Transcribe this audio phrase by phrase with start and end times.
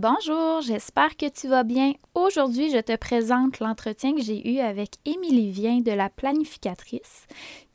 [0.00, 1.92] Bonjour, j'espère que tu vas bien.
[2.14, 7.26] Aujourd'hui, je te présente l'entretien que j'ai eu avec Émilie Vien de la planificatrice,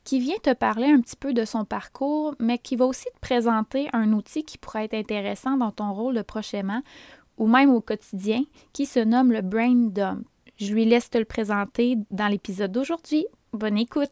[0.05, 3.19] qui vient te parler un petit peu de son parcours, mais qui va aussi te
[3.19, 6.81] présenter un outil qui pourrait être intéressant dans ton rôle de prochainement
[7.37, 10.25] ou même au quotidien, qui se nomme le Brain Dump.
[10.55, 13.25] Je lui laisse te le présenter dans l'épisode d'aujourd'hui.
[13.51, 14.11] Bonne écoute!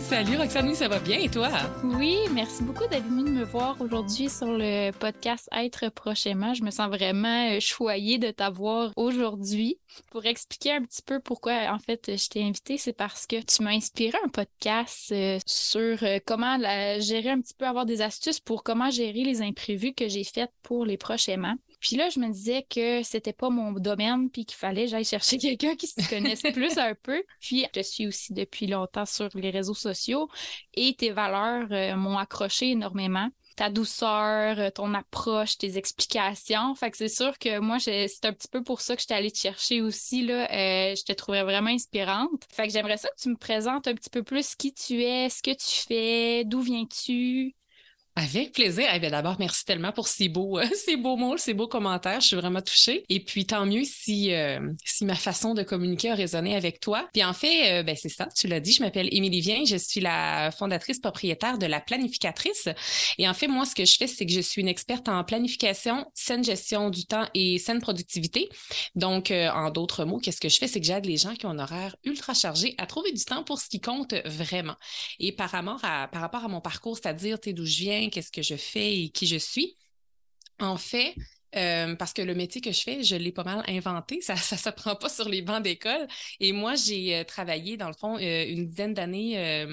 [0.00, 1.48] Salut Roxane, ça va bien et toi?
[1.82, 6.54] Oui, merci beaucoup d'être venue me voir aujourd'hui sur le podcast Être prochainement.
[6.54, 9.78] Je me sens vraiment euh, choyée de t'avoir aujourd'hui.
[10.10, 13.62] Pour expliquer un petit peu pourquoi en fait je t'ai invitée, c'est parce que tu
[13.62, 16.58] m'as inspiré un podcast euh, sur euh, comment
[17.00, 20.52] gérer un petit peu, avoir des astuces pour comment gérer les imprévus que j'ai faites
[20.62, 21.56] pour les prochainement.
[21.80, 25.38] Puis là, je me disais que c'était pas mon domaine, puis qu'il fallait j'aille chercher
[25.38, 27.22] quelqu'un qui se connaisse plus un peu.
[27.40, 30.28] Puis je suis aussi depuis longtemps sur les réseaux sociaux
[30.74, 36.74] et tes valeurs euh, m'ont accroché énormément ta douceur, euh, ton approche, tes explications.
[36.74, 39.30] Fait que c'est sûr que moi, c'est un petit peu pour ça que je allée
[39.30, 40.22] te chercher aussi.
[40.22, 40.44] Là.
[40.52, 42.44] Euh, je te trouvais vraiment inspirante.
[42.52, 45.30] Fait que j'aimerais ça que tu me présentes un petit peu plus qui tu es,
[45.30, 47.56] ce que tu fais, d'où viens-tu?
[48.18, 48.86] Avec plaisir.
[48.94, 52.22] Eh D'abord, merci tellement pour ces beaux, euh, ces beaux mots, ces beaux commentaires.
[52.22, 53.04] Je suis vraiment touchée.
[53.10, 57.06] Et puis, tant mieux si, euh, si ma façon de communiquer a résonné avec toi.
[57.12, 59.64] Puis, en fait, euh, ben, c'est ça, tu l'as dit, je m'appelle Émilie Vien.
[59.66, 62.70] Je suis la fondatrice propriétaire de la planificatrice.
[63.18, 65.22] Et en fait, moi, ce que je fais, c'est que je suis une experte en
[65.22, 68.48] planification, saine gestion du temps et saine productivité.
[68.94, 70.68] Donc, en d'autres mots, qu'est-ce que je fais?
[70.68, 73.44] C'est que j'aide les gens qui ont un horaire ultra chargé à trouver du temps
[73.44, 74.76] pour ce qui compte vraiment.
[75.20, 78.32] Et par rapport à, par rapport à mon parcours, c'est-à-dire, tu d'où je viens, qu'est-ce
[78.32, 79.76] que je fais et qui je suis.
[80.58, 81.14] En fait,
[81.56, 84.20] euh, parce que le métier que je fais, je l'ai pas mal inventé.
[84.22, 86.06] Ça ne se prend pas sur les bancs d'école.
[86.40, 89.66] Et moi, j'ai euh, travaillé, dans le fond, euh, une dizaine d'années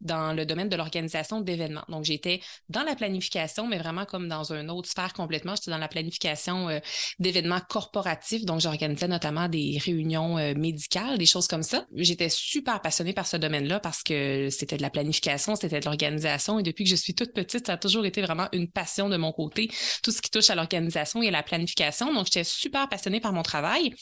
[0.00, 1.84] dans le domaine de l'organisation d'événements.
[1.88, 5.54] Donc, j'étais dans la planification, mais vraiment comme dans une autre sphère complètement.
[5.54, 6.80] J'étais dans la planification
[7.18, 8.44] d'événements corporatifs.
[8.44, 11.86] Donc, j'organisais notamment des réunions médicales, des choses comme ça.
[11.94, 16.58] J'étais super passionnée par ce domaine-là parce que c'était de la planification, c'était de l'organisation.
[16.58, 19.16] Et depuis que je suis toute petite, ça a toujours été vraiment une passion de
[19.16, 19.70] mon côté,
[20.02, 22.12] tout ce qui touche à l'organisation et à la planification.
[22.12, 23.94] Donc, j'étais super passionnée par mon travail.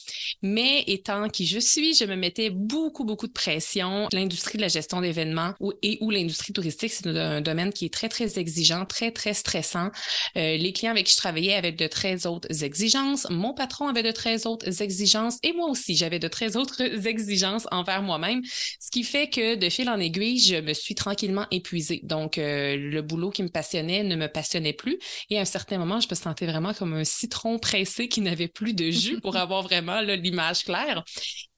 [0.42, 4.08] Mais étant qui je suis, je me mettais beaucoup, beaucoup de pression.
[4.12, 5.54] L'industrie de la gestion d'événements
[5.86, 9.90] et ou l'industrie touristique, c'est un domaine qui est très, très exigeant, très, très stressant.
[10.36, 13.28] Euh, les clients avec qui je travaillais avaient de très hautes exigences.
[13.30, 17.68] Mon patron avait de très hautes exigences et moi aussi, j'avais de très autres exigences
[17.70, 18.42] envers moi-même,
[18.80, 22.00] ce qui fait que de fil en aiguille, je me suis tranquillement épuisée.
[22.02, 24.98] Donc, euh, le boulot qui me passionnait ne me passionnait plus
[25.30, 28.48] et à un certain moment, je me sentais vraiment comme un citron pressé qui n'avait
[28.48, 31.04] plus de jus pour avoir vraiment l'image claire.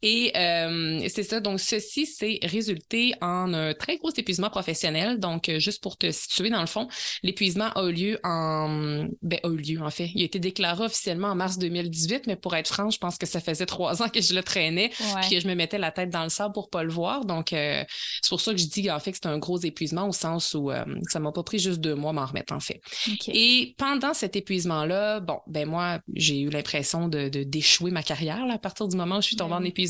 [0.02, 1.40] Et euh, c'est ça.
[1.40, 5.18] Donc, ceci, c'est résulté en un très gros épuisement professionnel.
[5.18, 6.88] Donc, euh, juste pour te situer, dans le fond,
[7.22, 9.06] l'épuisement a eu lieu en...
[9.22, 10.10] Ben, a eu lieu, en fait.
[10.14, 13.26] Il a été déclaré officiellement en mars 2018, mais pour être franc, je pense que
[13.26, 16.10] ça faisait trois ans que je le traînais, puis que je me mettais la tête
[16.10, 17.24] dans le sable pour pas le voir.
[17.24, 17.82] Donc, euh,
[18.22, 20.54] c'est pour ça que je dis, en fait, que c'est un gros épuisement au sens
[20.54, 22.80] où euh, ça m'a pas pris juste deux mois m'en remettre, en fait.
[23.26, 28.54] Et pendant cet épuisement-là, bon, ben moi, j'ai eu l'impression de d'échouer ma carrière là,
[28.54, 29.87] à partir du moment où je suis tombée en épuisement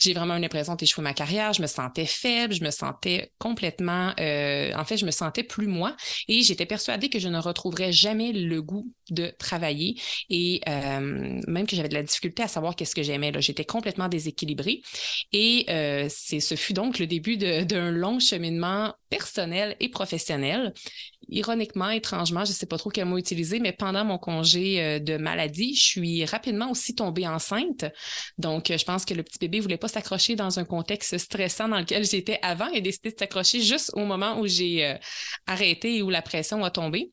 [0.00, 1.52] j'ai vraiment eu l'impression d'échouer ma carrière.
[1.52, 5.66] Je me sentais faible, je me sentais complètement, euh, en fait, je me sentais plus
[5.66, 5.96] moi
[6.28, 9.96] et j'étais persuadée que je ne retrouverais jamais le goût de travailler
[10.28, 13.32] et euh, même que j'avais de la difficulté à savoir qu'est-ce que j'aimais.
[13.38, 14.82] J'étais complètement déséquilibrée
[15.32, 20.72] et euh, ce fut donc le début d'un long cheminement personnel et professionnel
[21.30, 24.98] ironiquement, étrangement, je ne sais pas trop quel mot utiliser, mais pendant mon congé euh,
[24.98, 27.84] de maladie, je suis rapidement aussi tombée enceinte.
[28.38, 31.68] Donc, euh, je pense que le petit bébé voulait pas s'accrocher dans un contexte stressant
[31.68, 34.94] dans lequel j'étais avant et décidé de s'accrocher juste au moment où j'ai euh,
[35.46, 37.12] arrêté et où la pression a tombé.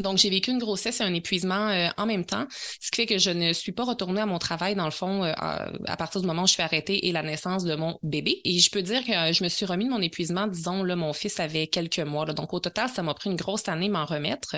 [0.00, 2.46] Donc, j'ai vécu une grossesse et un épuisement euh, en même temps,
[2.80, 5.24] ce qui fait que je ne suis pas retournée à mon travail, dans le fond,
[5.24, 8.40] euh, à partir du moment où je suis arrêtée et la naissance de mon bébé.
[8.44, 10.96] Et je peux dire que euh, je me suis remis de mon épuisement, disons, là,
[10.96, 12.26] mon fils avait quelques mois.
[12.26, 14.56] donc, au total, ça m'a pris une grosse année m'en remettre.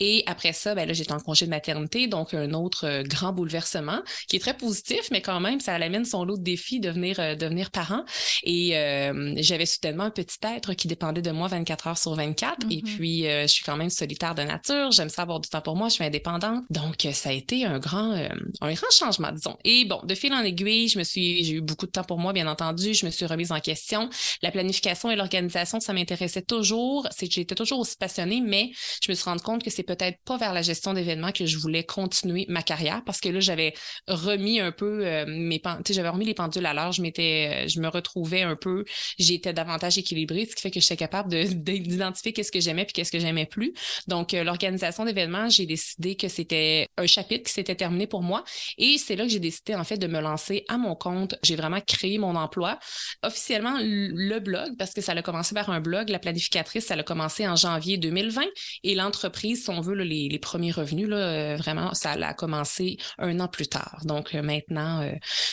[0.00, 4.02] Et après ça, ben là, j'étais en congé de maternité, donc un autre grand bouleversement
[4.28, 7.36] qui est très positif, mais quand même, ça amène son lot de défis de devenir,
[7.36, 8.04] devenir parent.
[8.44, 12.66] Et euh, j'avais soudainement un petit être qui dépendait de moi 24 heures sur 24.
[12.70, 12.82] Et mm-hmm.
[12.82, 14.71] puis, je suis quand même solitaire de nature.
[14.90, 15.88] J'aime ça avoir du temps pour moi.
[15.88, 16.64] Je suis indépendante.
[16.70, 18.12] Donc, ça a été un grand,
[18.60, 19.56] un grand changement, disons.
[19.64, 22.18] Et bon, de fil en aiguille, je me suis, j'ai eu beaucoup de temps pour
[22.18, 22.94] moi, bien entendu.
[22.94, 24.08] Je me suis remise en question.
[24.42, 27.06] La planification et l'organisation, ça m'intéressait toujours.
[27.10, 28.70] C'est que j'étais toujours aussi passionnée, mais
[29.04, 31.58] je me suis rendu compte que c'est peut-être pas vers la gestion d'événements que je
[31.58, 33.74] voulais continuer ma carrière parce que là, j'avais
[34.08, 36.92] remis un peu euh, mes sais, j'avais remis les pendules à l'heure.
[36.92, 38.84] Je m'étais, euh, je me retrouvais un peu,
[39.18, 43.12] j'étais davantage équilibrée, ce qui fait que j'étais capable d'identifier qu'est-ce que j'aimais puis qu'est-ce
[43.12, 43.72] que j'aimais plus.
[44.08, 48.44] Donc, euh, l'organisation d'événements, j'ai décidé que c'était un chapitre qui s'était terminé pour moi
[48.78, 51.34] et c'est là que j'ai décidé en fait de me lancer à mon compte.
[51.42, 52.78] J'ai vraiment créé mon emploi
[53.22, 56.10] officiellement le blog parce que ça a commencé par un blog.
[56.10, 58.42] La planificatrice, ça a commencé en janvier 2020
[58.84, 62.98] et l'entreprise, si on veut, les, les, premiers revenus, là, euh, vraiment, ça a commencé
[63.18, 64.00] un an plus tard.
[64.04, 65.12] Donc euh, maintenant, euh,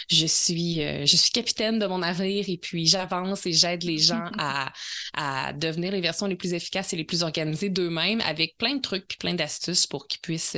[0.09, 4.29] je suis je suis capitaine de mon navire et puis j'avance et j'aide les gens
[4.37, 4.71] à,
[5.13, 8.81] à devenir les versions les plus efficaces et les plus organisées d'eux-mêmes avec plein de
[8.89, 10.57] trucs puis plein d'astuces pour qu'ils puissent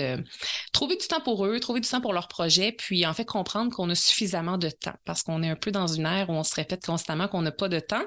[0.73, 3.75] trouver du temps pour eux, trouver du temps pour leur projet, puis en fait comprendre
[3.75, 6.43] qu'on a suffisamment de temps parce qu'on est un peu dans une ère où on
[6.43, 8.03] se répète constamment qu'on n'a pas de temps.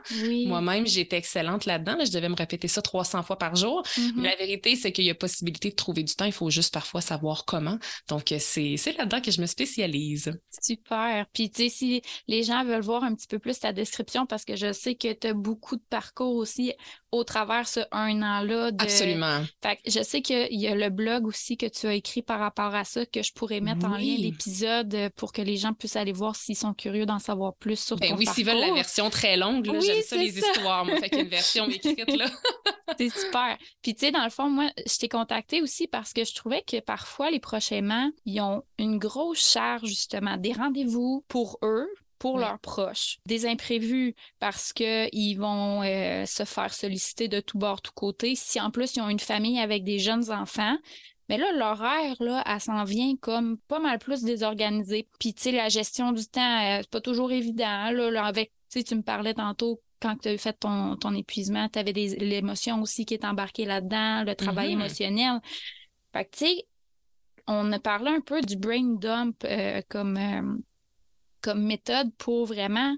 [0.47, 1.97] Moi-même, j'étais excellente là-dedans.
[2.05, 3.82] je devais me répéter ça 300 fois par jour.
[3.97, 4.23] Mm-hmm.
[4.23, 6.25] la vérité, c'est qu'il y a possibilité de trouver du temps.
[6.25, 7.79] Il faut juste parfois savoir comment.
[8.09, 10.32] Donc, euh, c'est là-dedans que je me spécialise.
[10.62, 11.26] Super.
[11.32, 14.44] Puis, tu sais, si les gens veulent voir un petit peu plus ta description, parce
[14.44, 16.73] que je sais que tu as beaucoup de parcours aussi
[17.14, 18.70] au travers ce un an-là.
[18.78, 19.43] Absolument.
[19.62, 22.75] Fait je sais qu'il y a le blog aussi que tu as écrit par rapport
[22.75, 26.12] à ça, que je pourrais mettre en lien l'épisode pour que les gens puissent aller
[26.12, 29.37] voir s'ils sont curieux d'en savoir plus sur ben oui, s'ils veulent la version très
[29.37, 30.84] longue, j'aime ça les histoires.
[30.84, 32.26] Moi, fait version écrite, là.
[32.99, 33.56] c'est super.
[33.82, 36.62] Puis, tu sais, dans le fond, moi, je t'ai contacté aussi parce que je trouvais
[36.62, 41.88] que parfois, les prochainement, ils ont une grosse charge, justement, des rendez-vous pour eux,
[42.25, 43.19] pour leurs proches.
[43.26, 48.35] Des imprévus parce qu'ils vont euh, se faire solliciter de tout bord, tout côté.
[48.35, 50.75] Si en plus ils ont une famille avec des jeunes enfants,
[51.29, 55.06] mais là, l'horaire, là, elle s'en vient comme pas mal plus désorganisée.
[55.21, 57.91] Puis, tu sais, la gestion du temps, euh, c'est pas toujours évident.
[57.91, 61.69] Là, avec, tu sais, tu me parlais tantôt quand tu as fait ton, ton épuisement,
[61.69, 64.81] tu avais l'émotion aussi qui est embarquée là-dedans, le travail mm-hmm.
[64.81, 65.41] émotionnel.
[66.15, 66.67] Fait que, tu sais,
[67.47, 70.59] on a parlé un peu du brain dump euh, comme, euh,
[71.44, 72.96] comme méthode pour vraiment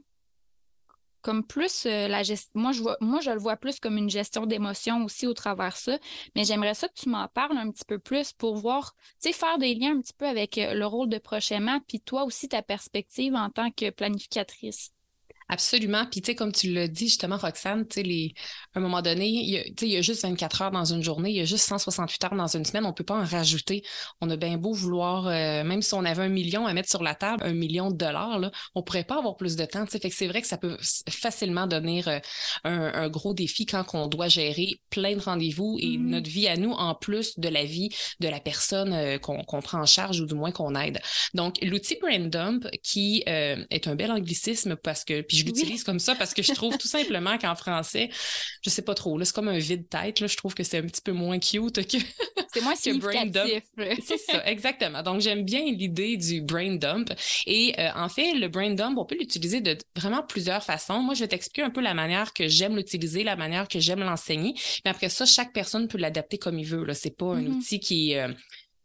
[1.21, 2.53] comme plus euh, la gestion.
[2.55, 5.77] Moi je, vois, moi, je le vois plus comme une gestion d'émotions aussi au travers
[5.77, 5.99] ça.
[6.37, 9.33] Mais j'aimerais ça que tu m'en parles un petit peu plus pour voir, tu sais,
[9.33, 12.63] faire des liens un petit peu avec le rôle de prochainement, puis toi aussi ta
[12.63, 14.93] perspective en tant que planificatrice.
[15.49, 16.07] Absolument.
[16.11, 18.35] Puis, tu sais, comme tu l'as dit justement, Roxane, tu sais, les...
[18.75, 21.05] à un moment donné, il y, a, il y a juste 24 heures dans une
[21.05, 23.85] journée, il y a juste 168 heures dans une semaine, on peut pas en rajouter.
[24.21, 27.03] On a bien beau vouloir, euh, même si on avait un million à mettre sur
[27.03, 29.85] la table, un million de dollars, là, on pourrait pas avoir plus de temps.
[29.85, 30.77] Tu sais, fait que c'est vrai que ça peut
[31.09, 32.19] facilement devenir euh,
[32.65, 36.07] un, gros défi quand on doit gérer plein de rendez-vous et mm-hmm.
[36.07, 39.81] notre vie à nous, en plus de la vie de la personne euh, qu'on prend
[39.81, 41.01] en charge ou du moins qu'on aide.
[41.35, 46.15] Donc, l'outil Brain Dump, qui est un bel anglicisme parce que, je l'utilise comme ça
[46.15, 48.11] parce que je trouve tout simplement qu'en français,
[48.63, 50.27] je sais pas trop, c'est comme un vide-tête.
[50.27, 51.99] Je trouve que c'est un petit peu moins cute que.
[52.53, 53.63] C'est moins significatif.
[54.05, 55.03] c'est ça, exactement.
[55.03, 57.13] Donc, j'aime bien l'idée du brain dump.
[57.47, 61.01] Et euh, en fait, le brain dump, on peut l'utiliser de vraiment plusieurs façons.
[61.01, 64.01] Moi, je vais t'expliquer un peu la manière que j'aime l'utiliser, la manière que j'aime
[64.01, 64.55] l'enseigner.
[64.85, 66.87] Mais après ça, chaque personne peut l'adapter comme il veut.
[66.95, 67.49] Ce n'est pas un mm-hmm.
[67.49, 68.23] outil qui est.
[68.23, 68.33] Euh,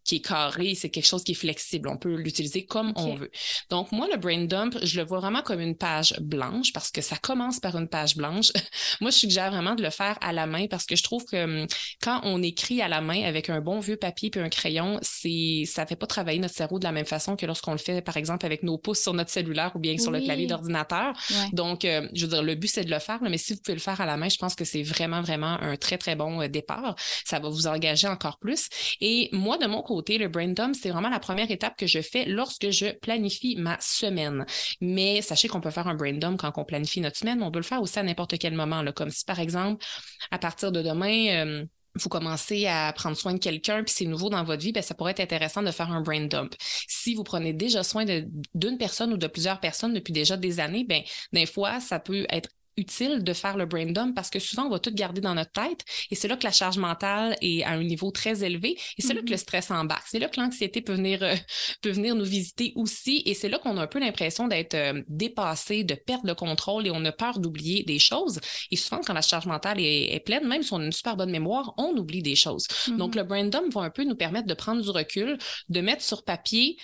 [0.04, 1.90] qui est carré, c'est quelque chose qui est flexible.
[1.90, 3.32] On peut l'utiliser comme on veut.
[3.70, 7.02] Donc, moi, le brain dump, je le vois vraiment comme une page blanche parce que
[7.02, 8.52] ça commence par une page blanche.
[9.02, 11.44] moi, je suggère vraiment de le faire à la main parce que je trouve que
[11.44, 11.68] hum,
[12.02, 15.64] quand on écrit à la main avec un bon vieux papier puis un crayon, c'est
[15.66, 18.18] ça fait pas travailler notre cerveau de la même façon que lorsqu'on le fait, par
[18.18, 21.14] exemple, avec nos pouces sur notre cellulaire ou bien sur le clavier d'ordinateur.
[21.54, 23.76] Donc, euh, je veux dire, le but, c'est de le faire, mais si vous pouvez
[23.76, 26.42] le faire à la main, je pense que c'est vraiment, vraiment un très, très bon
[26.42, 26.96] euh, départ.
[27.26, 28.70] Ça va vous engager encore plus.
[29.00, 32.02] Et moi, de mon côté, le brain dump, c'est vraiment la première étape que je
[32.02, 34.46] fais lorsque je planifie ma semaine.
[34.80, 37.60] Mais sachez qu'on peut faire un brain dump quand on planifie notre semaine, on peut
[37.60, 38.84] le faire aussi à n'importe quel moment.
[38.96, 39.84] Comme si, par exemple,
[40.32, 44.30] à partir de demain, euh, vous commencez à prendre soin de quelqu'un, puis c'est nouveau
[44.30, 46.54] dans votre vie, ben, ça pourrait être intéressant de faire un brain dump.
[46.88, 50.86] Si vous prenez déjà soin d'une personne ou de plusieurs personnes depuis déjà des années,
[50.88, 51.02] ben,
[51.34, 54.70] des fois, ça peut être utile de faire le brain dump parce que souvent, on
[54.70, 57.72] va tout garder dans notre tête et c'est là que la charge mentale est à
[57.72, 59.40] un niveau très élevé et c'est là que le mm-hmm.
[59.40, 60.08] stress embarque.
[60.10, 61.36] C'est là que l'anxiété peut venir, euh,
[61.82, 65.02] peut venir nous visiter aussi et c'est là qu'on a un peu l'impression d'être euh,
[65.08, 68.40] dépassé, de perdre le contrôle et on a peur d'oublier des choses.
[68.72, 71.32] Et souvent, quand la charge mentale est, pleine, même si on a une super bonne
[71.32, 72.68] mémoire, on oublie des choses.
[72.88, 73.18] Donc, mm-hmm.
[73.18, 75.38] le brain dump va un peu nous permettre de prendre du recul,
[75.70, 76.78] de mettre sur papier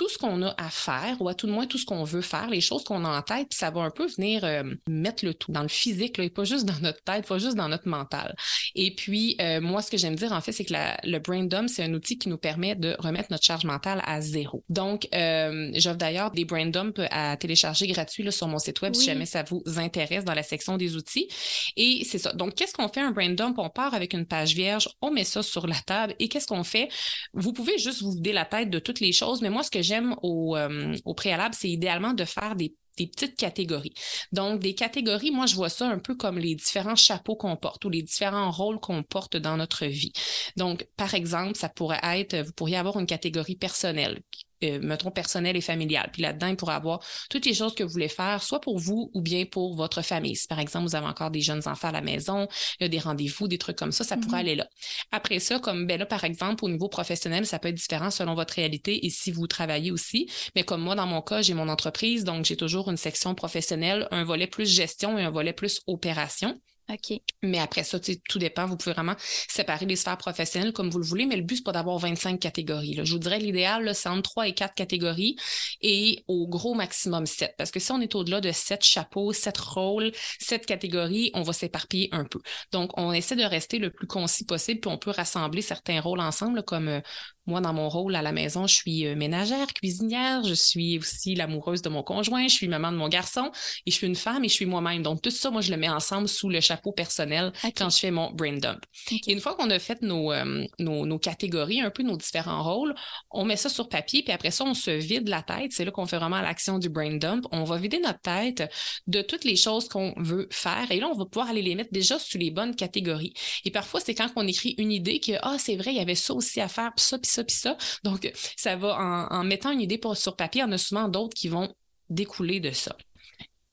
[0.00, 2.22] tout ce qu'on a à faire, ou à tout le moins tout ce qu'on veut
[2.22, 5.26] faire, les choses qu'on a en tête, puis ça va un peu venir euh, mettre
[5.26, 7.68] le tout dans le physique, là, et pas juste dans notre tête, pas juste dans
[7.68, 8.34] notre mental.
[8.74, 11.68] Et puis, euh, moi, ce que j'aime dire, en fait, c'est que le brain dump,
[11.68, 14.64] c'est un outil qui nous permet de remettre notre charge mentale à zéro.
[14.70, 18.94] Donc, euh, j'offre d'ailleurs des brain dumps à télécharger gratuits là, sur mon site web
[18.94, 21.28] si jamais ça vous intéresse dans la section des outils.
[21.76, 22.32] Et c'est ça.
[22.32, 23.58] Donc, qu'est-ce qu'on fait un brain dump?
[23.58, 26.64] On part avec une page vierge, on met ça sur la table et qu'est-ce qu'on
[26.64, 26.88] fait?
[27.34, 29.89] Vous pouvez juste vous vider la tête de toutes les choses, mais moi, ce que
[29.92, 33.94] euh, au, préalable, c'est idéalement de faire des petites catégories.
[34.32, 37.84] Donc, des catégories, moi, je vois ça un peu comme les différents chapeaux qu'on porte
[37.84, 40.12] ou les différents rôles qu'on porte dans notre vie.
[40.56, 44.20] Donc, par exemple, ça pourrait être, vous pourriez avoir une catégorie personnelle
[44.64, 46.10] euh, mettons, personnel et familial.
[46.12, 49.10] Puis là-dedans, il pourra avoir toutes les choses que vous voulez faire, soit pour vous
[49.14, 50.36] ou bien pour votre famille.
[50.36, 52.48] Si par exemple, vous avez encore des jeunes enfants à la maison,
[52.78, 54.40] il y a des rendez-vous, des trucs comme ça, ça pourrait mm-hmm.
[54.40, 54.66] aller là.
[55.12, 58.34] Après ça, comme ben là, par exemple, au niveau professionnel, ça peut être différent selon
[58.34, 60.30] votre réalité et si vous travaillez aussi.
[60.54, 64.08] Mais comme moi, dans mon cas, j'ai mon entreprise, donc j'ai toujours une section professionnelle,
[64.10, 66.60] un volet plus gestion et un volet plus opération.
[66.92, 67.20] OK.
[67.42, 68.66] Mais après ça, tout dépend.
[68.66, 69.14] Vous pouvez vraiment
[69.48, 72.38] séparer les sphères professionnelles comme vous le voulez, mais le but, c'est pas d'avoir 25
[72.40, 72.98] catégories.
[73.02, 75.36] Je vous dirais l'idéal, c'est entre 3 et 4 catégories
[75.80, 77.54] et au gros maximum 7.
[77.56, 81.52] Parce que si on est au-delà de 7 chapeaux, 7 rôles, 7 catégories, on va
[81.52, 82.40] s'éparpiller un peu.
[82.72, 86.20] Donc, on essaie de rester le plus concis possible, puis on peut rassembler certains rôles
[86.20, 87.00] ensemble, comme euh,
[87.46, 91.34] moi, dans mon rôle à la maison, je suis euh, ménagère, cuisinière, je suis aussi
[91.34, 93.50] l'amoureuse de mon conjoint, je suis maman de mon garçon
[93.86, 95.02] et je suis une femme et je suis moi-même.
[95.02, 98.10] Donc, tout ça, moi, je le mets ensemble sous le chapeau personnel quand je fais
[98.10, 98.84] mon brain dump.
[99.10, 102.62] Et une fois qu'on a fait nos, euh, nos, nos, catégories, un peu nos différents
[102.62, 102.94] rôles,
[103.30, 105.72] on met ça sur papier, puis après ça, on se vide la tête.
[105.72, 107.46] C'est là qu'on fait vraiment l'action du brain dump.
[107.52, 108.70] On va vider notre tête
[109.06, 110.90] de toutes les choses qu'on veut faire.
[110.90, 113.34] Et là, on va pouvoir aller les mettre déjà sous les bonnes catégories.
[113.64, 116.14] Et parfois, c'est quand on écrit une idée que, ah, c'est vrai, il y avait
[116.14, 117.76] ça aussi à faire, puis ça, puis ça, puis ça.
[118.04, 121.74] Donc, ça va en, mettant une idée sur papier, en a souvent d'autres qui vont
[122.08, 122.96] découler de ça.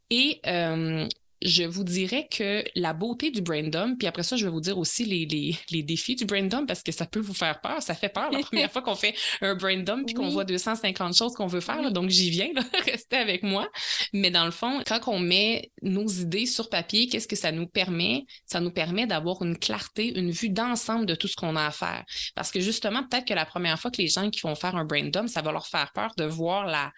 [0.09, 1.07] Et euh,
[1.41, 4.62] je vous dirais que la beauté du brain dump, puis après ça, je vais vous
[4.62, 5.25] dire aussi les,
[5.72, 7.82] les, défis du brain dump parce que ça peut vous faire peur.
[7.82, 11.15] Ça fait peur la première fois qu'on fait un brain dump puis qu'on voit 250
[11.15, 11.91] choses qu'on veut faire.
[11.91, 13.70] donc, j'y viens, là, restez avec moi.
[14.13, 17.67] Mais dans le fond, quand on met nos idées sur papier, qu'est-ce que ça nous
[17.67, 18.25] permet?
[18.46, 21.72] Ça nous permet d'avoir une clarté, une vue d'ensemble de tout ce qu'on a à
[21.72, 22.03] faire.
[22.36, 24.86] Parce que justement, peut-être que la première fois que les gens qui vont faire un
[24.86, 26.91] brain dump, ça va leur faire peur de voir la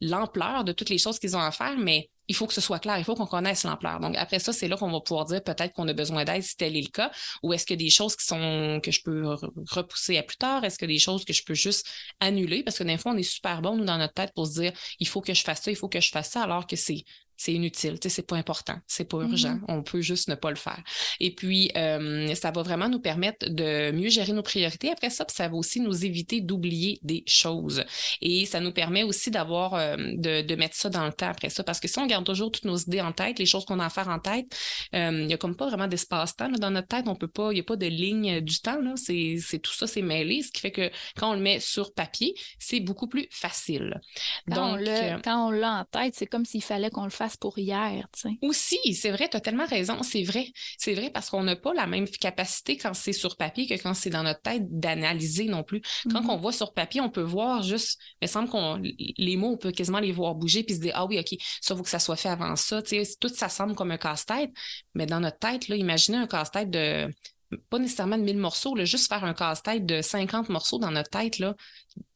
[0.00, 2.78] l'ampleur de toutes les choses qu'ils ont à faire, mais il faut que ce soit
[2.78, 4.00] clair, il faut qu'on connaisse l'ampleur.
[4.00, 6.56] Donc après ça, c'est là qu'on va pouvoir dire peut-être qu'on a besoin d'aide si
[6.56, 7.10] tel est le cas,
[7.42, 9.36] ou est-ce que des choses qui sont que je peux
[9.70, 11.86] repousser à plus tard, est-ce que des choses que je peux juste
[12.20, 12.62] annuler?
[12.62, 14.72] Parce que des fois on est super bon nous dans notre tête pour se dire
[14.98, 17.04] il faut que je fasse ça, il faut que je fasse ça alors que c'est
[17.36, 19.64] c'est inutile, tu sais, c'est pas important, c'est pas urgent, mm-hmm.
[19.68, 20.82] on peut juste ne pas le faire.
[21.20, 24.90] Et puis, euh, ça va vraiment nous permettre de mieux gérer nos priorités.
[24.90, 27.84] Après ça, ça va aussi nous éviter d'oublier des choses.
[28.20, 31.50] Et ça nous permet aussi d'avoir, euh, de, de, mettre ça dans le temps après
[31.50, 33.78] ça, parce que si on garde toujours toutes nos idées en tête, les choses qu'on
[33.80, 34.46] a à faire en tête,
[34.94, 37.58] euh, il y a comme pas vraiment d'espace-temps dans notre tête, on peut pas, il
[37.58, 40.50] y a pas de ligne du temps, là, c'est, c'est tout ça, c'est mêlé, ce
[40.50, 44.00] qui fait que quand on le met sur papier, c'est beaucoup plus facile.
[44.48, 47.25] Quand Donc, on quand on l'a en tête, c'est comme s'il fallait qu'on le fasse
[47.34, 48.06] pour hier.
[48.42, 50.46] Aussi, c'est vrai, tu as tellement raison, c'est vrai.
[50.78, 53.94] C'est vrai parce qu'on n'a pas la même capacité quand c'est sur papier que quand
[53.94, 55.80] c'est dans notre tête d'analyser non plus.
[56.10, 56.30] Quand mm-hmm.
[56.30, 59.56] on voit sur papier, on peut voir juste, il me semble qu'on les mots, on
[59.56, 61.98] peut quasiment les voir bouger puis se dire Ah oui, OK, ça faut que ça
[61.98, 62.82] soit fait avant ça.
[62.82, 64.50] tout ça semble comme un casse-tête,
[64.94, 67.08] mais dans notre tête, là, imaginez un casse-tête de
[67.70, 71.10] pas nécessairement de 1000 morceaux, là, juste faire un casse-tête de 50 morceaux dans notre
[71.10, 71.54] tête, là,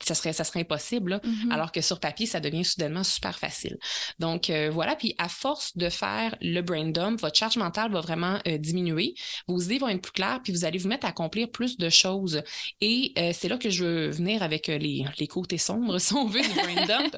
[0.02, 1.20] ça serait, ça serait impossible.
[1.22, 1.52] Mm-hmm.
[1.52, 3.78] Alors que sur papier, ça devient soudainement super facile.
[4.18, 8.00] Donc euh, voilà, puis à force de faire le brain dump, votre charge mentale va
[8.00, 9.14] vraiment euh, diminuer,
[9.46, 11.88] vos idées vont être plus claires, puis vous allez vous mettre à accomplir plus de
[11.88, 12.42] choses.
[12.80, 16.26] Et euh, c'est là que je veux venir avec les, les côtés sombres, si on
[16.26, 17.16] veut, du brain dump,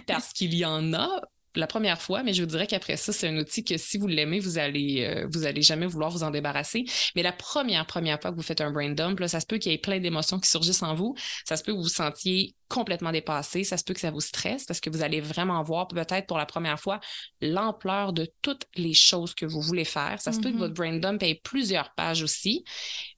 [0.06, 1.20] parce qu'il y en a
[1.56, 4.06] la première fois, mais je vous dirais qu'après ça, c'est un outil que si vous
[4.06, 6.84] l'aimez, vous allez, euh, vous allez jamais vouloir vous en débarrasser.
[7.14, 9.58] Mais la première, première fois que vous faites un brain dump, là, ça se peut
[9.58, 11.14] qu'il y ait plein d'émotions qui surgissent en vous.
[11.44, 13.64] Ça se peut que vous vous sentiez complètement dépassé.
[13.64, 16.38] Ça se peut que ça vous stresse parce que vous allez vraiment voir peut-être pour
[16.38, 17.00] la première fois
[17.40, 20.20] l'ampleur de toutes les choses que vous voulez faire.
[20.20, 20.58] Ça se peut que mm-hmm.
[20.58, 22.64] votre brain dump ait plusieurs pages aussi,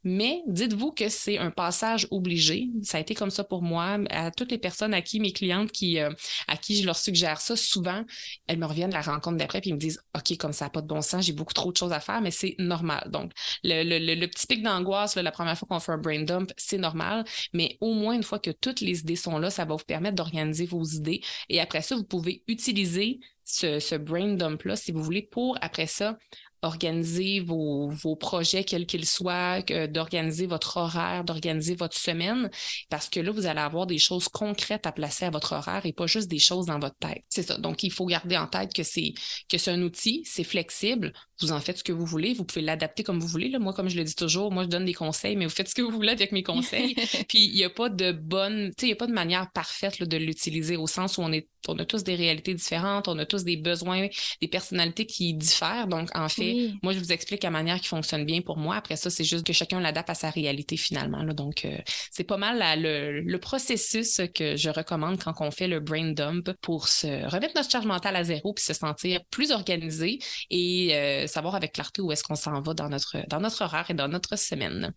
[0.05, 2.69] mais dites-vous que c'est un passage obligé.
[2.83, 3.99] Ça a été comme ça pour moi.
[4.11, 6.11] À toutes les personnes à qui mes clientes qui, euh,
[6.49, 8.05] à qui je leur suggère ça, souvent,
[8.47, 10.71] elles me reviennent de la rencontre d'après puis ils me disent OK, comme ça n'a
[10.71, 13.09] pas de bon sens, j'ai beaucoup trop de choses à faire, mais c'est normal.
[13.11, 13.33] Donc,
[13.65, 17.25] le, le petit pic d'angoisse la première fois qu'on fait un brain dump, c'est normal,
[17.53, 20.17] mais au moins une fois que toutes les idées sont là, ça va vous permettre
[20.17, 21.23] d'organiser vos idées.
[21.49, 25.87] Et après ça, vous pouvez utiliser ce, ce brain dump-là, si vous voulez, pour après
[25.87, 26.19] ça
[26.63, 32.51] organiser vos, vos projets, quels qu'ils soient, d'organiser votre horaire, d'organiser votre semaine,
[32.89, 35.93] parce que là, vous allez avoir des choses concrètes à placer à votre horaire et
[35.93, 37.25] pas juste des choses dans votre tête.
[37.29, 37.59] C'est ça.
[37.59, 39.15] Donc, il faut garder en tête que c'est
[39.49, 41.13] que c'est un outil, c'est flexible.
[41.41, 42.33] Vous en faites ce que vous voulez.
[42.35, 43.49] Vous pouvez l'adapter comme vous voulez.
[43.49, 43.59] Là.
[43.59, 45.75] Moi, comme je le dis toujours, moi, je donne des conseils, mais vous faites ce
[45.75, 46.95] que vous voulez avec mes conseils.
[47.29, 49.51] Puis, il n'y a pas de bonne, tu sais, il n'y a pas de manière
[49.53, 53.19] parfaite de l'utiliser au sens où on est on a tous des réalités différentes, on
[53.19, 54.09] a tous des besoins,
[54.41, 55.87] des personnalités qui diffèrent.
[55.87, 58.77] Donc, en fait, moi, je vous explique la manière qui fonctionne bien pour moi.
[58.77, 61.25] Après ça, c'est juste que chacun l'adapte à sa réalité finalement.
[61.25, 61.77] Donc, euh,
[62.11, 66.89] c'est pas mal le, processus que je recommande quand on fait le brain dump pour
[66.89, 70.19] se remettre notre charge mentale à zéro puis se sentir plus organisé
[70.51, 73.91] et euh, savoir avec clarté où est-ce qu'on s'en va dans notre, dans notre horaire
[73.91, 74.93] et dans notre semaine.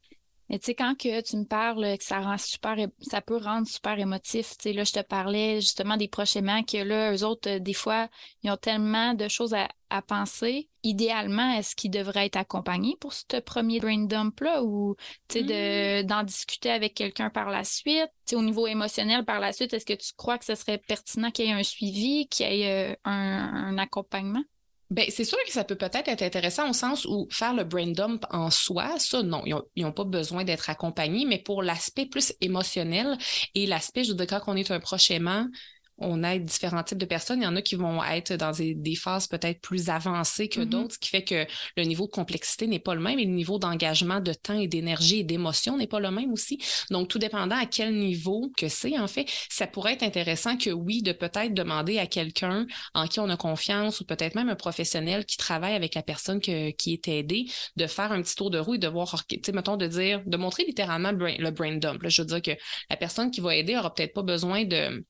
[0.49, 3.67] Mais tu sais, quand que tu me parles que ça rend super, ça peut rendre
[3.67, 4.57] super émotif.
[4.57, 7.73] Tu sais, là, je te parlais justement des prochainement que là, eux autres, euh, des
[7.73, 8.09] fois,
[8.41, 9.67] ils ont tellement de choses à,
[10.07, 10.69] penser.
[10.83, 14.95] Idéalement, est-ce qu'ils devraient être accompagnés pour ce premier brain dump-là ou
[15.27, 16.05] tu sais, mmh.
[16.05, 18.09] d'en discuter avec quelqu'un par la suite?
[18.25, 20.77] Tu sais, au niveau émotionnel, par la suite, est-ce que tu crois que ce serait
[20.77, 24.43] pertinent qu'il y ait un suivi, qu'il y ait euh, un accompagnement?
[24.89, 27.91] Ben, c'est sûr que ça peut peut-être être intéressant au sens où faire le brain
[27.91, 32.33] dump en soi, ça, non, ils n'ont pas besoin d'être accompagnés, mais pour l'aspect plus
[32.41, 33.15] émotionnel
[33.53, 35.45] et l'aspect, je dire, quand on est un proche aimant,
[35.99, 37.41] on aide différents types de personnes.
[37.41, 40.65] Il y en a qui vont être dans des, phases peut-être plus avancées que mm-hmm.
[40.65, 41.45] d'autres, ce qui fait que
[41.77, 44.67] le niveau de complexité n'est pas le même et le niveau d'engagement, de temps et
[44.67, 46.59] d'énergie et d'émotion n'est pas le même aussi.
[46.89, 50.69] Donc, tout dépendant à quel niveau que c'est, en fait, ça pourrait être intéressant que
[50.69, 54.55] oui, de peut-être demander à quelqu'un en qui on a confiance ou peut-être même un
[54.55, 58.59] professionnel qui travaille avec la personne qui est aidée, de faire un petit tour de
[58.59, 62.01] roue et de voir, tu sais, mettons, de dire, de montrer littéralement le brain dump.
[62.05, 65.05] je veux dire que la personne qui va aider aura peut-être pas besoin de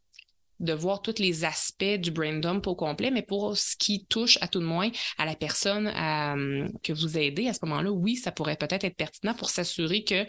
[0.59, 4.37] de voir tous les aspects du brain dump au complet, mais pour ce qui touche
[4.41, 8.15] à tout de moins à la personne euh, que vous aidez à ce moment-là, oui,
[8.15, 10.23] ça pourrait peut-être être pertinent pour s'assurer que,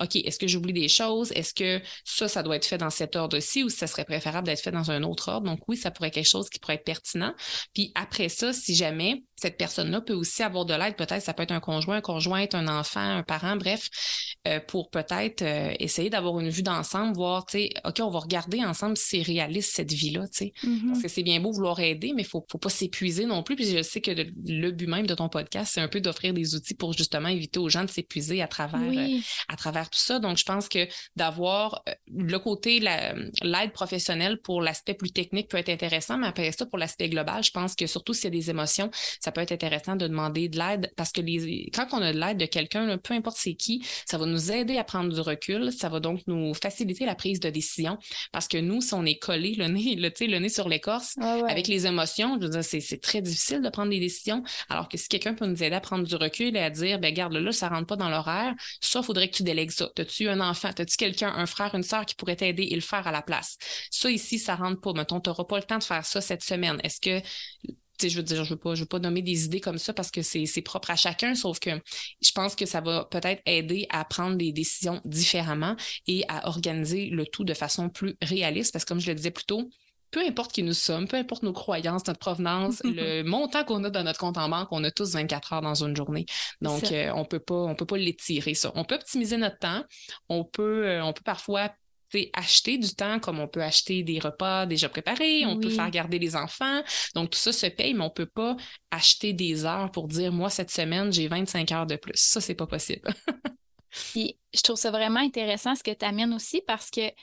[0.00, 1.32] OK, est-ce que j'oublie des choses?
[1.32, 4.60] Est-ce que ça, ça doit être fait dans cet ordre-ci ou ça serait préférable d'être
[4.60, 5.46] fait dans un autre ordre?
[5.46, 7.34] Donc oui, ça pourrait être quelque chose qui pourrait être pertinent.
[7.74, 11.42] Puis après ça, si jamais cette personne-là peut aussi avoir de l'aide, peut-être ça peut
[11.42, 13.88] être un conjoint, un conjointe, un enfant, un parent, bref,
[14.48, 18.20] euh, pour peut-être euh, essayer d'avoir une vue d'ensemble, voir, tu sais, OK, on va
[18.20, 20.52] regarder ensemble si c'est réaliste cette vie-là, tu sais.
[20.64, 20.88] Mm-hmm.
[20.88, 23.56] Parce que c'est bien beau vouloir aider, mais il faut, faut pas s'épuiser non plus.
[23.56, 26.54] Puis je sais que le, but même de ton podcast, c'est un peu d'offrir des
[26.54, 30.18] outils pour justement éviter aux gens de s'épuiser à travers euh, à travers tout ça.
[30.18, 35.68] Donc, je pense que d'avoir le côté, l'aide professionnelle pour l'aspect plus technique peut être
[35.68, 38.50] intéressant, mais après ça, pour l'aspect global, je pense que surtout s'il y a des
[38.50, 42.12] émotions, ça peut être intéressant de demander de l'aide parce que les, quand on a
[42.12, 45.20] de l'aide de quelqu'un, peu importe c'est qui, ça va nous aider à prendre du
[45.20, 45.72] recul.
[45.72, 47.98] Ça va donc nous faciliter la prise de décision
[48.32, 51.68] parce que nous, si on est collé le nez, le, le nez sur l'écorce avec
[51.68, 54.42] les émotions, je veux dire, c'est très difficile de prendre des décisions.
[54.68, 57.12] Alors que si quelqu'un peut nous aider à prendre du recul et à dire, ben
[57.12, 59.88] garde là, ça rentre pas dans l'horaire, ça, faudrait que tu délègues ça.
[59.94, 63.06] T'as-tu un enfant, t'as-tu quelqu'un, un frère, une sœur qui pourrait t'aider et le faire
[63.06, 63.56] à la place?
[63.90, 64.92] Ça ici, ça rentre pas.
[64.92, 66.80] Mettons, t'auras pas le temps de faire ça cette semaine.
[66.82, 67.26] Est-ce que
[68.00, 70.10] je veux dire, je veux pas, je veux pas nommer des idées comme ça parce
[70.10, 71.70] que c'est propre à chacun, sauf que
[72.22, 77.06] je pense que ça va peut-être aider à prendre des décisions différemment et à organiser
[77.06, 79.70] le tout de façon plus réaliste parce que comme je le disais plus tôt,
[80.10, 83.90] peu importe qui nous sommes, peu importe nos croyances, notre provenance, le montant qu'on a
[83.90, 86.26] dans notre compte en banque, on a tous 24 heures dans une journée.
[86.60, 88.72] Donc, euh, on peut pas, on peut pas l'étirer, ça.
[88.74, 89.82] On peut optimiser notre temps.
[90.28, 91.70] On peut, euh, on peut parfois
[92.32, 96.18] acheter du temps comme on peut acheter des repas déjà préparés, on peut faire garder
[96.18, 96.82] les enfants.
[97.14, 98.56] Donc, tout ça se paye, mais on ne peut pas
[98.90, 102.14] acheter des heures pour dire, moi, cette semaine, j'ai 25 heures de plus.
[102.16, 103.12] Ça, c'est pas possible.
[103.90, 107.16] Puis, je trouve ça vraiment intéressant ce que tu amènes aussi parce que, tu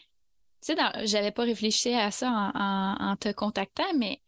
[0.62, 4.21] sais, j'avais pas réfléchi à ça en, te contactant, mais,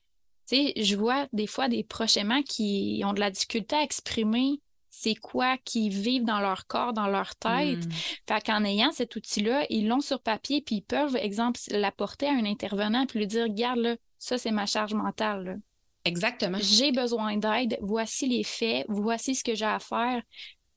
[0.47, 4.62] tu sais, je vois des fois des prochainement qui ont de la difficulté à exprimer
[4.97, 7.86] c'est quoi qu'ils vivent dans leur corps, dans leur tête.
[7.86, 7.91] Hmm.
[8.27, 12.31] Fait qu'en ayant cet outil-là, ils l'ont sur papier, puis ils peuvent, exemple, l'apporter à
[12.31, 15.60] un intervenant, puis lui dire, regarde, là, ça, c'est ma charge mentale.
[16.05, 16.60] Exactement.
[16.62, 20.21] J'ai besoin d'aide, voici les faits, voici ce que j'ai à faire.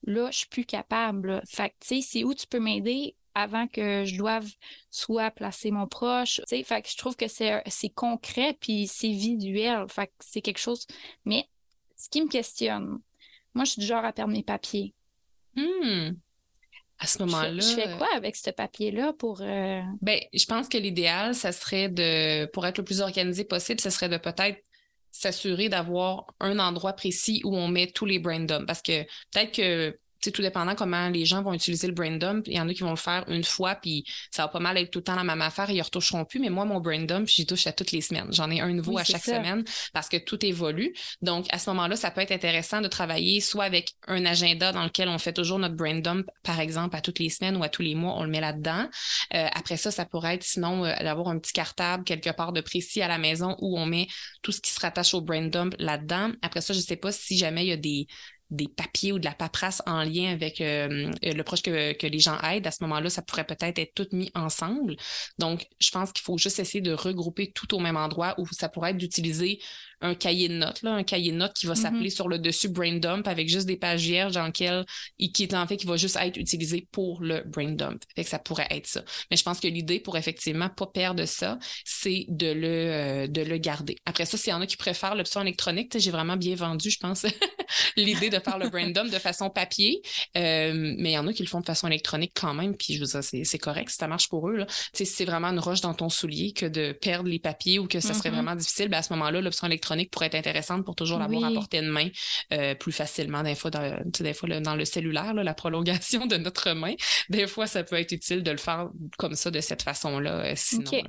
[0.04, 1.40] Là, je suis plus capable.
[1.46, 4.50] Fait que, tu sais, c'est où tu peux m'aider avant que je doive
[4.90, 6.40] soit placer mon proche.
[6.48, 9.84] Tu sais, fait que je trouve que c'est concret puis c'est visuel.
[9.88, 10.86] Fait que c'est quelque chose.
[11.24, 11.48] Mais
[11.96, 12.98] ce qui me questionne,
[13.58, 14.94] moi, je suis du genre à perdre mes papiers.
[15.56, 16.12] Hmm.
[17.00, 17.60] À ce moment-là.
[17.60, 19.40] Je, fais quoi avec ce papier-là pour.
[19.40, 23.80] Euh, ben, je pense que l'idéal, ça serait de, pour être le plus organisé possible,
[23.80, 24.62] ce serait de peut-être
[25.10, 28.66] s'assurer d'avoir un endroit précis où on met tous les brain dumps.
[28.66, 32.46] Parce que peut-être que c'est tout dépendant comment les gens vont utiliser le brain dump.
[32.46, 34.76] Il y en a qui vont le faire une fois, puis ça va pas mal
[34.78, 36.40] être tout le temps la même affaire, ils ne retoucheront plus.
[36.40, 38.28] Mais moi, mon brain dump, j'y touche à toutes les semaines.
[38.30, 40.94] J'en ai un nouveau à chaque semaine parce que tout évolue.
[41.22, 44.84] Donc, à ce moment-là, ça peut être intéressant de travailler soit avec un agenda dans
[44.84, 47.68] lequel on fait toujours notre brain dump, par exemple, à toutes les semaines ou à
[47.68, 48.88] tous les mois, on le met là-dedans.
[49.34, 52.60] Euh, après ça, ça pourrait être sinon euh, d'avoir un petit cartable quelque part de
[52.60, 54.08] précis à la maison où on met
[54.42, 56.32] tout ce qui se rattache au brain dump là-dedans.
[56.42, 58.06] Après ça, je sais pas si jamais il y a des
[58.50, 62.18] des papiers ou de la paperasse en lien avec euh, le proche que, que, les
[62.18, 64.96] gens aident, à ce moment-là, ça pourrait peut-être être tout mis ensemble.
[65.38, 68.68] Donc, je pense qu'il faut juste essayer de regrouper tout au même endroit où ça
[68.68, 69.60] pourrait être d'utiliser
[70.00, 71.76] un cahier de notes, là, un cahier de notes qui va mm-hmm.
[71.76, 74.84] s'appeler sur le dessus Brain Dump avec juste des pages vierges dans lesquelles,
[75.18, 78.02] qui est en fait, qui va juste être utilisé pour le Brain Dump.
[78.14, 79.02] Fait que ça pourrait être ça.
[79.30, 83.42] Mais je pense que l'idée pour effectivement pas perdre ça, c'est de le, euh, de
[83.42, 83.96] le garder.
[84.06, 86.98] Après ça, s'il y en a qui préfèrent l'option électronique, j'ai vraiment bien vendu, je
[86.98, 87.26] pense,
[87.96, 90.00] l'idée de faire le Brain Dump de façon papier.
[90.36, 92.94] Euh, mais il y en a qui le font de façon électronique quand même, puis
[92.94, 94.56] je veux dire, c'est correct, ça marche pour eux.
[94.56, 94.66] Là.
[94.92, 98.14] C'est vraiment une roche dans ton soulier que de perdre les papiers ou que ça
[98.14, 98.32] serait mm-hmm.
[98.32, 98.88] vraiment difficile.
[98.88, 101.90] Ben à ce moment-là, l'option électronique pourrait être intéressante pour toujours l'avoir à portée de
[101.90, 102.08] main
[102.52, 103.42] euh, plus facilement.
[103.42, 106.94] Des fois, dans, des fois dans le cellulaire, la prolongation de notre main,
[107.28, 110.50] des fois, ça peut être utile de le faire comme ça, de cette façon-là.
[110.50, 111.02] Euh, sinon,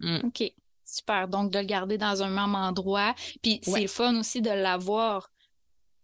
[0.00, 0.20] hmm.
[0.24, 0.52] OK.
[0.84, 1.28] Super.
[1.28, 3.14] Donc, de le garder dans un même endroit.
[3.42, 5.30] Puis, c'est fun aussi de l'avoir,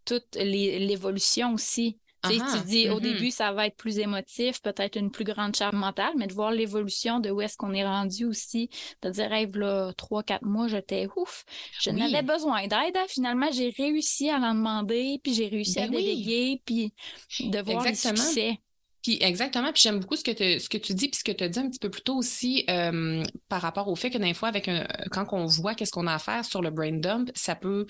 [0.05, 3.03] toute l'évolution aussi tu dis au mm-hmm.
[3.03, 6.51] début, ça va être plus émotif, peut-être une plus grande charge mentale, mais de voir
[6.51, 8.71] l'évolution de où est-ce qu'on est rendu aussi,
[9.03, 11.45] de dire, hey, là, trois, quatre mois, j'étais ouf.
[11.81, 12.97] Je n'avais besoin d'aide.
[12.97, 13.05] Hein.
[13.09, 16.93] Finalement, j'ai réussi à l'en demander, puis j'ai réussi à ben déléguer, puis
[17.41, 18.23] de voir Exactement.
[18.23, 18.59] succès.
[19.03, 21.45] Puis exactement, puis j'aime beaucoup ce que, ce que tu dis, puis ce que tu
[21.45, 24.33] as dit un petit peu plus tôt aussi euh, par rapport au fait que des
[24.33, 24.71] fois, avec
[25.11, 27.87] quand on voit qu'est-ce qu'on a à faire sur le brain dump, ça peut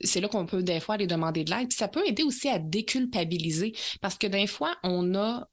[0.00, 1.68] c'est là qu'on peut des fois aller demander de l'aide.
[1.68, 5.46] Puis ça peut aider aussi à déculpabiliser parce que des fois, on a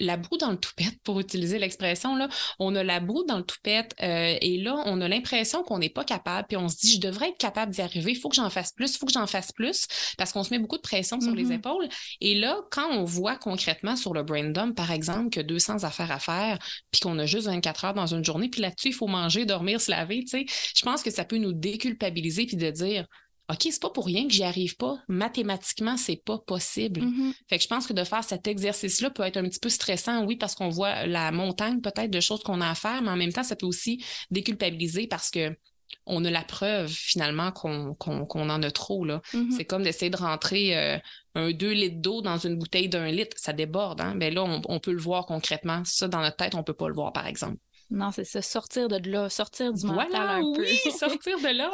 [0.00, 2.28] la boue dans le toupette, pour utiliser l'expression, là,
[2.58, 5.90] on a la boue dans le toupette euh, et là, on a l'impression qu'on n'est
[5.90, 8.36] pas capable, puis on se dit, je devrais être capable d'y arriver, il faut que
[8.36, 9.86] j'en fasse plus, il faut que j'en fasse plus,
[10.18, 11.54] parce qu'on se met beaucoup de pression sur les mm-hmm.
[11.54, 11.88] épaules.
[12.20, 16.10] Et là, quand on voit concrètement sur le brain dump, par exemple, que 200 affaires
[16.10, 16.58] à faire,
[16.90, 19.80] puis qu'on a juste 24 heures dans une journée, puis là-dessus, il faut manger, dormir,
[19.80, 23.06] se laver, tu sais, je pense que ça peut nous déculpabiliser, puis de dire,
[23.48, 24.98] OK, c'est pas pour rien que j'y arrive pas.
[25.08, 27.00] Mathématiquement, c'est pas possible.
[27.00, 27.32] Mm-hmm.
[27.48, 30.24] Fait que je pense que de faire cet exercice-là peut être un petit peu stressant,
[30.24, 33.16] oui, parce qu'on voit la montagne peut-être de choses qu'on a à faire, mais en
[33.16, 35.56] même temps, ça peut aussi déculpabiliser parce que
[36.04, 37.96] on a la preuve finalement qu'on
[38.30, 39.04] en a trop.
[39.04, 39.22] là.
[39.32, 39.50] Mm-hmm.
[39.56, 40.98] C'est comme d'essayer de rentrer euh,
[41.36, 43.36] un 2 litres d'eau dans une bouteille d'un litre.
[43.38, 44.00] Ça déborde.
[44.00, 44.14] Hein?
[44.16, 45.82] Mais là, on, on, peut le voir concrètement.
[45.84, 47.58] Ça, dans notre tête, on peut pas le voir, par exemple.
[47.88, 50.66] Non, c'est ça, sortir de là, sortir du mental un peu.
[50.90, 51.70] Sortir de là.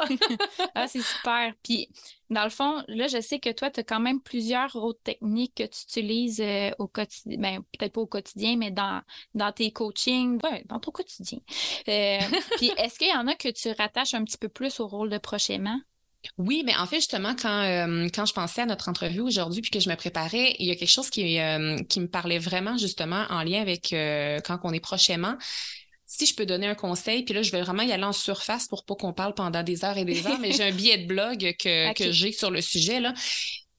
[0.75, 1.53] ah, c'est super.
[1.63, 1.89] Puis,
[2.29, 5.55] dans le fond, là, je sais que toi, tu as quand même plusieurs autres techniques
[5.55, 7.37] que tu utilises euh, au quotidien.
[7.39, 9.01] Ben, peut-être pas au quotidien, mais dans,
[9.33, 11.39] dans tes coachings, ouais, dans ton quotidien.
[11.87, 12.19] Euh,
[12.57, 15.09] puis, est-ce qu'il y en a que tu rattaches un petit peu plus au rôle
[15.09, 15.79] de prochainement?
[16.37, 19.71] Oui, mais en fait, justement, quand, euh, quand je pensais à notre entrevue aujourd'hui puis
[19.71, 21.37] que je me préparais, il y a quelque chose qui,
[21.89, 25.35] qui me parlait vraiment justement en lien avec quand on est prochainement
[26.15, 28.67] si je peux donner un conseil, puis là, je vais vraiment y aller en surface
[28.67, 31.07] pour pas qu'on parle pendant des heures et des heures, mais j'ai un billet de
[31.07, 32.99] blog que, que j'ai sur le sujet.
[32.99, 33.15] Là.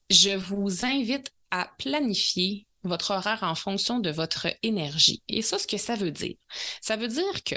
[0.09, 5.23] Je vous invite à planifier votre horaire en fonction de votre énergie.
[5.29, 6.35] Et ça, ce que ça veut dire,
[6.81, 7.55] ça veut dire que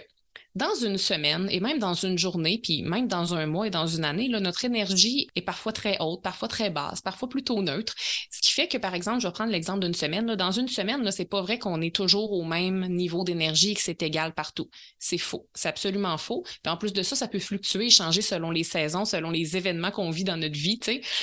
[0.59, 3.87] dans une semaine et même dans une journée, puis même dans un mois et dans
[3.87, 7.95] une année, notre énergie est parfois très haute, parfois très basse, parfois plutôt neutre.
[8.31, 10.35] Ce qui fait que, par exemple, je vais prendre l'exemple d'une semaine.
[10.35, 13.81] Dans une semaine, c'est pas vrai qu'on est toujours au même niveau d'énergie et que
[13.81, 14.69] c'est égal partout.
[14.99, 15.49] C'est faux.
[15.55, 16.45] C'est absolument faux.
[16.67, 20.11] En plus de ça, ça peut fluctuer, changer selon les saisons, selon les événements qu'on
[20.11, 20.81] vit dans notre vie,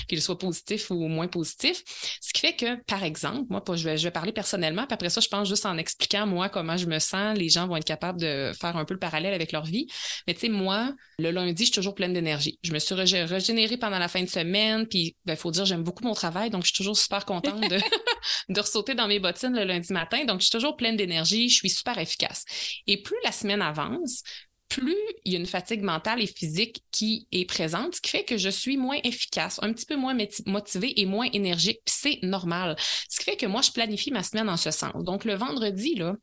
[0.08, 1.84] qu'ils soient positifs ou moins positifs.
[2.22, 5.10] Ce qui fait que, par exemple, moi, je vais, je vais parler personnellement, puis après
[5.10, 7.86] ça, je pense juste en expliquant, moi, comment je me sens, les gens vont être
[7.86, 9.88] capables de faire un peu le parallèle avec leur vie.
[10.28, 12.60] Mais tu sais, moi, le lundi, je suis toujours pleine d'énergie.
[12.64, 15.84] Je me suis régénérée pendant la fin de semaine, puis il ben, faut dire, j'aime
[15.84, 17.80] beaucoup mon travail, donc je suis toujours super contente de,
[18.50, 20.26] de ressauter dans mes bottines le lundi matin.
[20.26, 22.46] Donc, je suis toujours pleine d'énergie, je suis super efficace.
[22.88, 24.24] Et plus la semaine avance,
[24.68, 28.24] plus il y a une fatigue mentale et physique qui est présente, ce qui fait
[28.24, 32.20] que je suis moins efficace, un petit peu moins motivée et moins énergique, puis c'est
[32.24, 32.76] normal.
[33.10, 35.04] Ce qui fait que moi, je planifie ma semaine en ce sens.
[35.04, 36.16] Donc, le vendredi, là,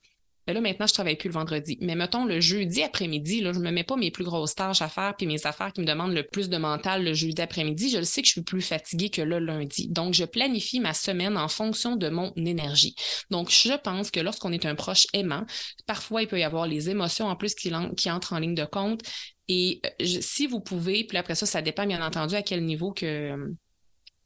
[0.47, 1.79] ben là, maintenant, je travaille plus le vendredi.
[1.81, 4.89] Mais mettons, le jeudi après-midi, là, je me mets pas mes plus grosses tâches à
[4.89, 7.91] faire puis mes affaires qui me demandent le plus de mental le jeudi après-midi.
[7.91, 9.89] Je le sais que je suis plus fatiguée que le lundi.
[9.89, 12.95] Donc, je planifie ma semaine en fonction de mon énergie.
[13.31, 15.45] Donc, je pense que lorsqu'on est un proche aimant,
[15.87, 17.73] parfois, il peut y avoir les émotions en plus qui,
[18.11, 19.03] entrent en ligne de compte.
[19.49, 22.93] Et euh, si vous pouvez, puis après ça, ça dépend bien entendu à quel niveau
[22.93, 23.37] que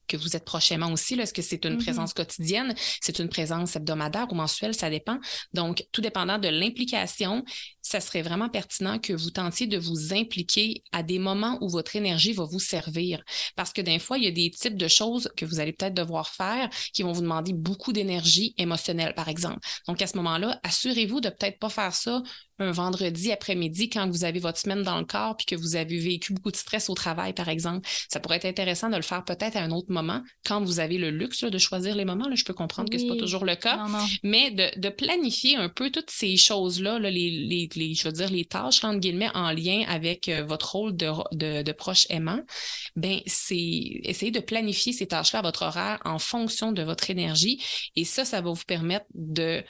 [0.06, 1.14] que vous êtes prochainement aussi.
[1.14, 1.84] Est-ce que c'est une mm-hmm.
[1.84, 2.74] présence quotidienne?
[3.00, 4.74] C'est une présence hebdomadaire ou mensuelle?
[4.74, 5.18] Ça dépend.
[5.52, 7.44] Donc, tout dépendant de l'implication,
[7.82, 11.94] ça serait vraiment pertinent que vous tentiez de vous impliquer à des moments où votre
[11.96, 13.22] énergie va vous servir.
[13.54, 15.94] Parce que des fois, il y a des types de choses que vous allez peut-être
[15.94, 19.60] devoir faire qui vont vous demander beaucoup d'énergie émotionnelle, par exemple.
[19.86, 22.22] Donc, à ce moment-là, assurez-vous de peut-être pas faire ça
[22.58, 25.98] un vendredi après-midi quand vous avez votre semaine dans le corps puis que vous avez
[25.98, 27.88] vécu beaucoup de stress au travail, par exemple.
[28.08, 30.98] Ça pourrait être intéressant de le faire peut-être à un autre moment quand vous avez
[30.98, 32.28] le luxe de choisir les moments.
[32.28, 33.86] Là, je peux comprendre que ce n'est pas toujours le cas,
[34.22, 38.44] mais de, planifier un peu toutes ces choses-là, les, les, les, je veux dire, les
[38.44, 42.40] tâches, entre guillemets, en lien avec euh, votre rôle de, de, de proche aimant,
[42.94, 47.62] ben c'est essayer de planifier ces tâches-là à votre horaire en fonction de votre énergie.
[47.94, 49.62] Et ça, ça va vous permettre de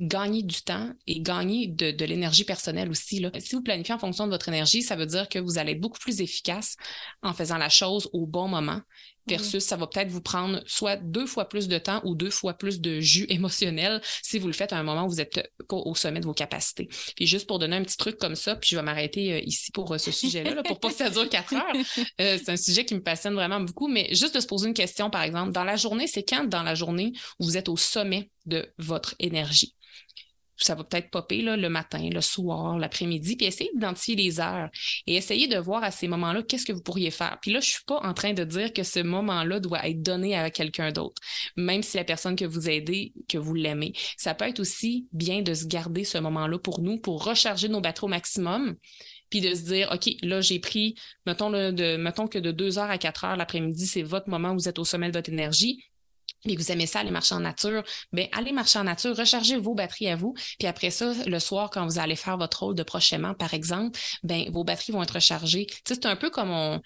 [0.00, 3.24] gagner du temps et gagner de, l'énergie personnelle aussi.
[3.38, 5.80] Si vous planifiez en fonction de votre énergie, ça veut dire que vous allez être
[5.80, 6.76] beaucoup plus efficace
[7.22, 8.80] en faisant la chose au bon moment
[9.26, 12.54] versus ça va peut-être vous prendre soit deux fois plus de temps ou deux fois
[12.54, 15.94] plus de jus émotionnel si vous le faites à un moment où vous êtes au
[15.94, 16.88] sommet de vos capacités.
[17.16, 19.70] Puis juste pour donner un petit truc comme ça, puis je vais m'arrêter euh, ici
[19.72, 21.74] pour euh, ce sujet-là, pour pas que ça dure quatre heures.
[22.20, 24.74] Euh, c'est un sujet qui me passionne vraiment beaucoup, mais juste de se poser une
[24.74, 27.76] question, par exemple, dans la journée, c'est quand dans la journée où vous êtes au
[27.76, 29.74] sommet de votre énergie?
[30.66, 34.68] Ça va peut-être popper là, le matin, le soir, l'après-midi, puis essayez d'identifier les heures
[35.06, 37.38] et essayez de voir à ces moments-là qu'est-ce que vous pourriez faire.
[37.40, 40.36] Puis là, je suis pas en train de dire que ce moment-là doit être donné
[40.36, 41.20] à quelqu'un d'autre,
[41.56, 43.92] même si la personne que vous aidez, que vous l'aimez.
[44.16, 47.80] Ça peut être aussi bien de se garder ce moment-là pour nous, pour recharger nos
[47.80, 48.76] batteries au maximum,
[49.30, 52.90] puis de se dire, OK, là, j'ai pris, mettons, de, mettons que de 2 heures
[52.90, 55.84] à 4 heures l'après-midi, c'est votre moment où vous êtes au sommet de votre énergie
[56.46, 59.74] et vous aimez ça aller marcher en nature, bien, allez marcher en nature, rechargez vos
[59.74, 62.82] batteries à vous, puis après ça, le soir, quand vous allez faire votre rôle de
[62.82, 65.66] prochainement, par exemple, ben vos batteries vont être rechargées.
[65.66, 66.80] Tu sais, c'est un peu comme on,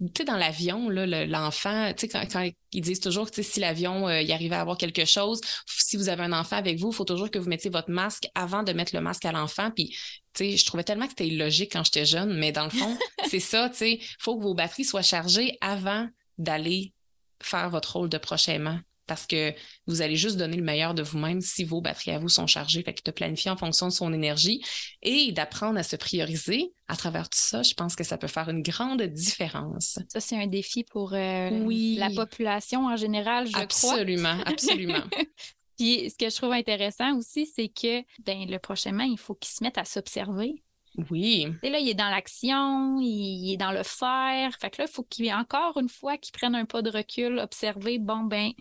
[0.00, 4.22] tu sais, dans l'avion, l'enfant, tu sais, quand, ils disent toujours que si l'avion euh,
[4.22, 7.04] y arrivait à avoir quelque chose, si vous avez un enfant avec vous, il faut
[7.04, 9.70] toujours que vous mettiez votre masque avant de mettre le masque à l'enfant.
[9.70, 9.88] Puis,
[10.32, 12.96] tu sais, je trouvais tellement que c'était illogique quand j'étais jeune, mais dans le fond,
[13.28, 16.94] c'est ça, tu sais, il faut que vos batteries soient chargées avant d'aller
[17.42, 18.78] faire votre rôle de prochainement
[19.10, 19.52] parce que
[19.88, 22.80] vous allez juste donner le meilleur de vous-même si vos batteries à vous sont chargées.
[22.84, 24.62] Fait que de planifier en fonction de son énergie
[25.02, 28.48] et d'apprendre à se prioriser à travers tout ça, je pense que ça peut faire
[28.48, 29.98] une grande différence.
[30.08, 31.50] Ça, c'est un défi pour euh,
[31.98, 33.64] la population en général, je crois.
[33.64, 35.02] Absolument, absolument.
[35.76, 39.52] Puis ce que je trouve intéressant aussi, c'est que ben, le prochainement, il faut qu'il
[39.52, 40.62] se mette à s'observer.
[41.10, 41.46] Oui.
[41.62, 44.56] Et là, il est dans l'action, il est dans le faire.
[44.60, 47.38] Fait que là, il faut qu'il, encore une fois, qu'il prenne un pas de recul,
[47.38, 48.52] observer, bon, ben,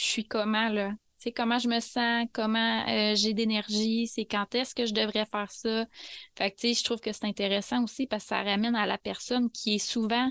[0.00, 0.92] je suis comment là?
[1.18, 5.26] C'est comment je me sens, comment euh, j'ai d'énergie, c'est quand est-ce que je devrais
[5.26, 5.84] faire ça?
[6.34, 8.86] Fait que, tu sais, je trouve que c'est intéressant aussi parce que ça ramène à
[8.86, 10.30] la personne qui est souvent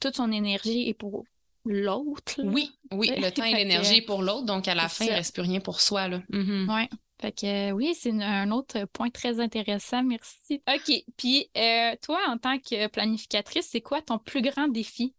[0.00, 1.24] toute son énergie est pour
[1.66, 2.40] l'autre.
[2.44, 5.34] Oui, oui, le temps et l'énergie pour l'autre, donc à la fin, il ne reste
[5.34, 6.08] plus rien pour soi.
[6.08, 6.22] Là.
[6.30, 6.88] Oui.
[7.20, 10.02] Fait que oui, c'est un autre point très intéressant.
[10.02, 10.62] Merci.
[10.66, 11.04] OK.
[11.18, 15.14] Puis euh, toi, en tant que planificatrice, c'est quoi ton plus grand défi?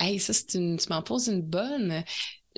[0.00, 0.78] Hey, ça, c'est une.
[0.78, 2.02] Tu m'en poses une bonne.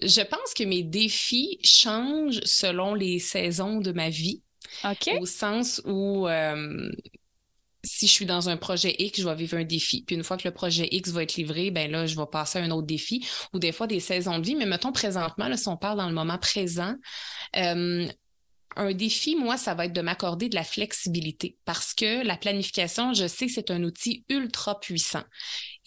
[0.00, 4.42] Je pense que mes défis changent selon les saisons de ma vie.
[4.85, 5.11] OK.
[5.20, 6.90] Au sens où euh,
[7.85, 10.05] si je suis dans un projet X, je vais vivre un défi.
[10.07, 12.59] Puis une fois que le projet X va être livré, ben là, je vais passer
[12.59, 13.26] à un autre défi.
[13.52, 14.55] Ou des fois des saisons de vie.
[14.55, 16.94] Mais mettons présentement, là, si on parle dans le moment présent,
[17.57, 18.07] euh,
[18.77, 23.13] un défi, moi, ça va être de m'accorder de la flexibilité parce que la planification,
[23.13, 25.25] je sais que c'est un outil ultra puissant.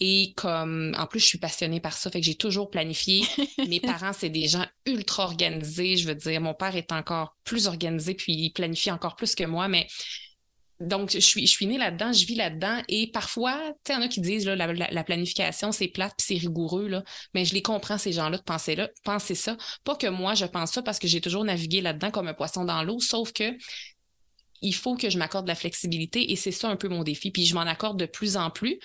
[0.00, 3.24] Et comme, en plus, je suis passionnée par ça, fait que j'ai toujours planifié.
[3.68, 5.96] Mes parents, c'est des gens ultra organisés.
[5.96, 9.44] Je veux dire, mon père est encore plus organisé, puis il planifie encore plus que
[9.44, 9.86] moi, mais
[10.80, 12.82] donc, je suis, je suis née là-dedans, je vis là-dedans.
[12.88, 16.14] Et parfois, tu sais, il y en a qui disent là, la, planification, c'est plate
[16.18, 17.02] puis c'est rigoureux, là.
[17.34, 19.56] Mais je les comprends, ces gens-là, de penser, là, penser ça.
[19.84, 22.64] Pas que moi, je pense ça parce que j'ai toujours navigué là-dedans comme un poisson
[22.64, 23.56] dans l'eau, sauf que
[24.62, 27.30] il faut que je m'accorde de la flexibilité et c'est ça un peu mon défi.
[27.30, 28.78] Puis je m'en accorde de plus en plus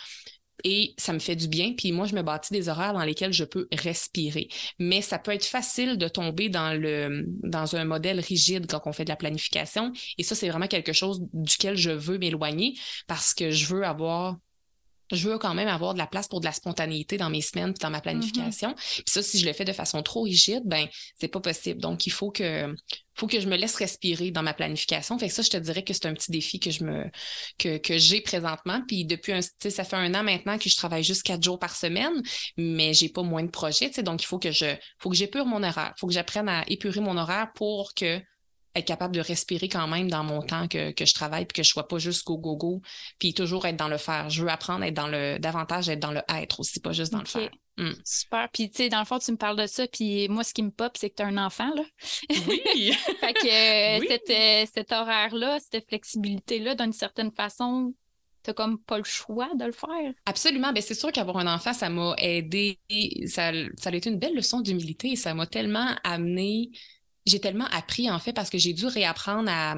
[0.64, 1.74] et ça me fait du bien.
[1.74, 4.48] Puis moi, je me bâtis des horaires dans lesquels je peux respirer.
[4.80, 8.94] Mais ça peut être facile de tomber dans, le, dans un modèle rigide quand on
[8.94, 9.92] fait de la planification.
[10.18, 12.76] Et ça, c'est vraiment quelque chose duquel je veux m'éloigner
[13.08, 14.38] parce que je veux avoir
[15.16, 17.74] je veux quand même avoir de la place pour de la spontanéité dans mes semaines
[17.80, 18.02] dans ma mm-hmm.
[18.02, 18.74] planification.
[18.74, 20.88] Puis ça, si je le fais de façon trop rigide, ben
[21.20, 21.82] c'est pas possible.
[21.82, 22.74] Donc, il faut que
[23.14, 25.20] faut que je me laisse respirer dans ma planification.
[25.20, 27.10] Fait que ça, je te dirais que c'est un petit défi que je me
[27.58, 28.82] que, que j'ai présentement.
[28.88, 31.76] Puis depuis un, ça fait un an maintenant que je travaille juste quatre jours par
[31.76, 32.14] semaine,
[32.58, 33.90] mais j'ai pas moins de projets.
[34.02, 35.94] Donc, il faut que je faut que j'épure mon horaire.
[35.96, 38.22] Il faut que j'apprenne à épurer mon horaire pour que
[38.76, 41.64] être capable de respirer quand même dans mon temps que, que je travaille, puis que
[41.64, 42.82] je sois pas juste go, go, go,
[43.20, 44.30] puis toujours être dans le faire.
[44.30, 47.12] Je veux apprendre à être dans le, davantage être dans le être aussi, pas juste
[47.12, 47.50] dans le faire.
[47.78, 47.92] Mm.
[48.06, 48.50] Super.
[48.52, 50.64] Puis, tu sais, dans le fond, tu me parles de ça, puis moi, ce qui
[50.64, 51.84] me pop, c'est que tu as un enfant, là.
[52.48, 52.94] Oui!
[53.20, 57.94] fait que Cette, euh, cet horaire-là, cette flexibilité-là, d'une certaine façon,
[58.44, 60.14] t'as comme pas le choix de le faire.
[60.26, 60.72] Absolument.
[60.74, 62.80] Ben, c'est sûr qu'avoir un enfant, ça m'a aidé.
[63.26, 65.16] Ça, ça a été une belle leçon d'humilité.
[65.16, 66.72] Ça m'a tellement amené
[67.26, 69.76] j'ai tellement appris en fait parce que j'ai dû réapprendre à,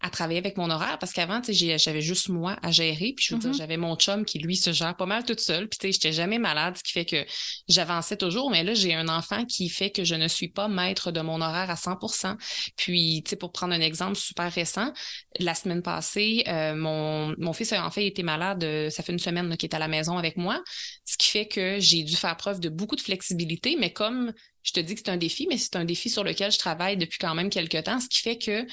[0.00, 3.14] à travailler avec mon horaire parce qu'avant, j'avais juste moi à gérer.
[3.16, 3.56] Puis je veux dire, mm-hmm.
[3.56, 5.68] j'avais mon chum qui, lui, se gère pas mal toute seule.
[5.68, 7.24] Puis tu sais, j'étais jamais malade, ce qui fait que
[7.68, 8.50] j'avançais toujours.
[8.50, 11.40] Mais là, j'ai un enfant qui fait que je ne suis pas maître de mon
[11.40, 12.36] horaire à 100%
[12.76, 14.92] Puis, tu sais, pour prendre un exemple super récent,
[15.38, 18.64] la semaine passée, euh, mon, mon fils a en fait été malade.
[18.64, 20.62] Euh, ça fait une semaine qu'il est à la maison avec moi.
[21.04, 23.76] Ce qui fait que j'ai dû faire preuve de beaucoup de flexibilité.
[23.78, 24.32] Mais comme
[24.66, 26.96] je te dis que c'est un défi, mais c'est un défi sur lequel je travaille
[26.96, 28.66] depuis quand même quelques temps, ce qui fait que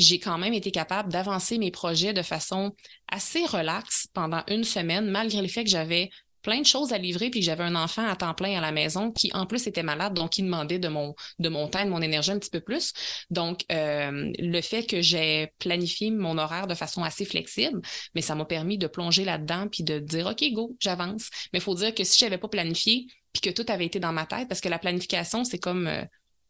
[0.00, 2.74] j'ai quand même été capable d'avancer mes projets de façon
[3.08, 6.10] assez relaxe pendant une semaine, malgré le fait que j'avais
[6.42, 8.72] plein de choses à livrer, puis que j'avais un enfant à temps plein à la
[8.72, 11.90] maison qui, en plus, était malade, donc qui demandait de mon, de mon temps, de
[11.90, 12.92] mon énergie un petit peu plus.
[13.30, 17.80] Donc, euh, le fait que j'ai planifié mon horaire de façon assez flexible,
[18.14, 21.28] mais ça m'a permis de plonger là-dedans, puis de dire, OK, go, j'avance.
[21.52, 24.00] Mais il faut dire que si je n'avais pas planifié, puis que tout avait été
[24.00, 26.04] dans ma tête, parce que la planification, c'est comme euh,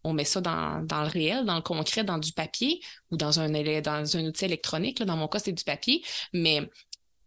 [0.05, 3.51] on met ça dans, le réel, dans le concret, dans du papier ou dans un,
[3.81, 5.03] dans un outil électronique.
[5.03, 6.69] Dans mon cas, c'est du papier, mais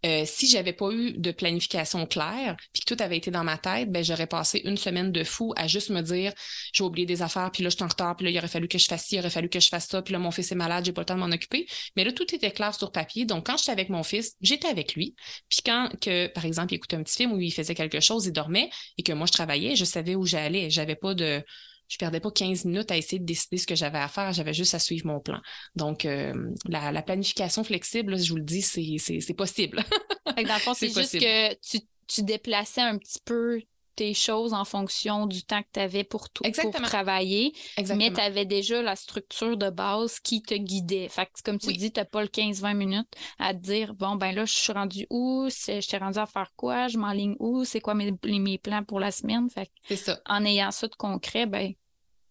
[0.06, 3.58] euh, si j'avais pas eu de planification claire, puis que tout avait été dans ma
[3.58, 6.34] tête, ben j'aurais passé une semaine de fou à juste me dire
[6.74, 8.68] j'ai oublié des affaires, puis là je suis en retard, puis là il aurait fallu
[8.68, 10.52] que je fasse ci, il aurait fallu que je fasse ça, puis là mon fils
[10.52, 11.68] est malade, j'ai pas le temps de m'en occuper.
[11.96, 13.24] Mais là tout était clair sur papier.
[13.26, 15.16] Donc quand j'étais avec mon fils, j'étais avec lui.
[15.48, 18.26] Puis quand que par exemple il écoutait un petit film où il faisait quelque chose,
[18.26, 20.70] il dormait et que moi je travaillais, je savais où j'allais.
[20.70, 21.42] J'avais pas de
[21.88, 24.54] je perdais pas 15 minutes à essayer de décider ce que j'avais à faire, j'avais
[24.54, 25.40] juste à suivre mon plan.
[25.76, 26.34] Donc, euh,
[26.68, 29.84] la, planification flexible, je vous le dis, c'est possible.
[30.26, 33.62] dans le fond, c'est juste que tu, tu déplaçais un petit peu
[33.96, 37.54] tes choses en fonction du temps que tu avais pour, tout, pour travailler,
[37.96, 41.08] mais tu avais déjà la structure de base qui te guidait.
[41.10, 43.08] Fait que, comme tu dis, tu n'as pas le 15-20 minutes
[43.40, 46.52] à te dire bon, ben là, je suis rendu où, je t'ai rendu à faire
[46.56, 49.50] quoi, je m'enligne où, c'est quoi mes, mes plans pour la semaine?
[49.50, 50.20] Fait que, ça.
[50.28, 51.74] En ayant ça de concret, ben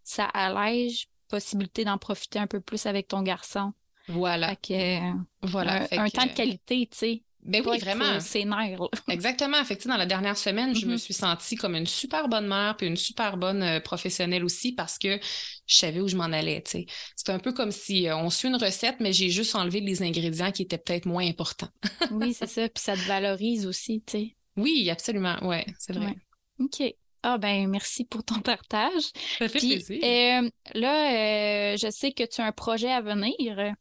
[0.05, 3.73] ça allège possibilité d'en profiter un peu plus avec ton garçon.
[4.09, 4.49] Voilà.
[4.49, 5.87] Fait que, voilà.
[5.93, 7.23] Un, temps de qualité, tu sais.
[7.43, 8.21] Ben oui, vraiment.
[8.21, 8.45] C'est.
[9.09, 9.63] Exactement.
[9.65, 10.99] Fait dans la dernière semaine, je me mm-hmm.
[10.99, 14.99] suis sentie comme une super bonne mère puis une super bonne euh, professionnelle aussi parce
[14.99, 15.19] que
[15.67, 16.63] je savais où je m'en allais.
[16.65, 20.03] C'est un peu comme si euh, on suit une recette, mais j'ai juste enlevé les
[20.03, 21.71] ingrédients qui étaient peut-être moins importants.
[22.13, 22.69] oui, c'est ça.
[22.69, 24.37] Puis ça te valorise aussi, tu sais.
[24.57, 25.37] Oui, absolument.
[25.45, 26.15] Ouais, c'est vrai.
[26.61, 26.83] OK.
[27.25, 29.03] Ah ben merci pour ton partage.
[29.39, 29.99] Ça fait plaisir.
[30.03, 33.75] Euh, là, je sais que tu as un projet à venir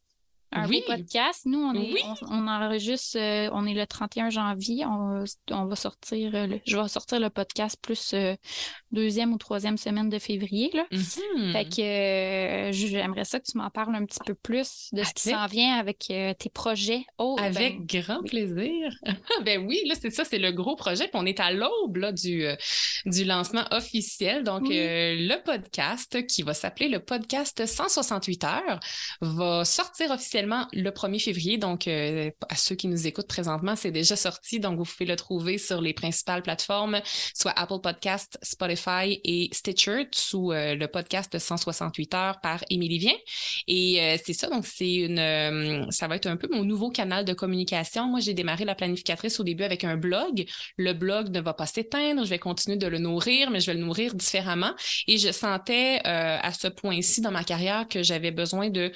[0.52, 0.84] un oui.
[0.86, 1.46] podcast.
[1.46, 4.86] Nous, on, est, on, enregistre, euh, on est le 31 janvier.
[4.86, 8.36] On, on va sortir, euh, je vais sortir le podcast plus euh,
[8.92, 10.70] deuxième ou troisième semaine de février.
[10.74, 10.86] Là.
[10.92, 11.52] Mm-hmm.
[11.54, 15.30] Fait que j'aimerais ça que tu m'en parles un petit peu plus de ce qui
[15.30, 17.06] s'en vient avec tes projets.
[17.18, 18.94] Oh, avec grand plaisir.
[19.46, 21.06] ben oui, là, c'est ça, c'est le gros projet.
[21.06, 22.46] Puis on est à l'aube là, du,
[23.06, 24.44] du lancement officiel.
[24.44, 28.80] Donc, le podcast qui va s'appeler le podcast 168 heures
[29.22, 31.58] va sortir officiellement le 1er février.
[31.58, 34.60] Donc, euh, à ceux qui nous écoutent présentement, c'est déjà sorti.
[34.60, 37.02] Donc, vous pouvez le trouver sur les principales plateformes,
[37.34, 43.00] soit Apple Podcast, Spotify et Stitcher, sous euh, le podcast de 168 heures par Émilie
[43.00, 43.14] Vien.
[43.68, 44.50] Et euh, c'est ça.
[44.50, 48.08] Donc, c'est une, ça va être un peu mon nouveau canal de communication.
[48.08, 50.46] Moi, j'ai démarré la planificatrice au début avec un blog.
[50.78, 52.24] Le blog ne va pas s'éteindre.
[52.24, 54.74] Je vais continuer de le nourrir, mais je vais le nourrir différemment.
[55.08, 58.92] Et je sentais à ce point-ci dans ma carrière que j'avais besoin de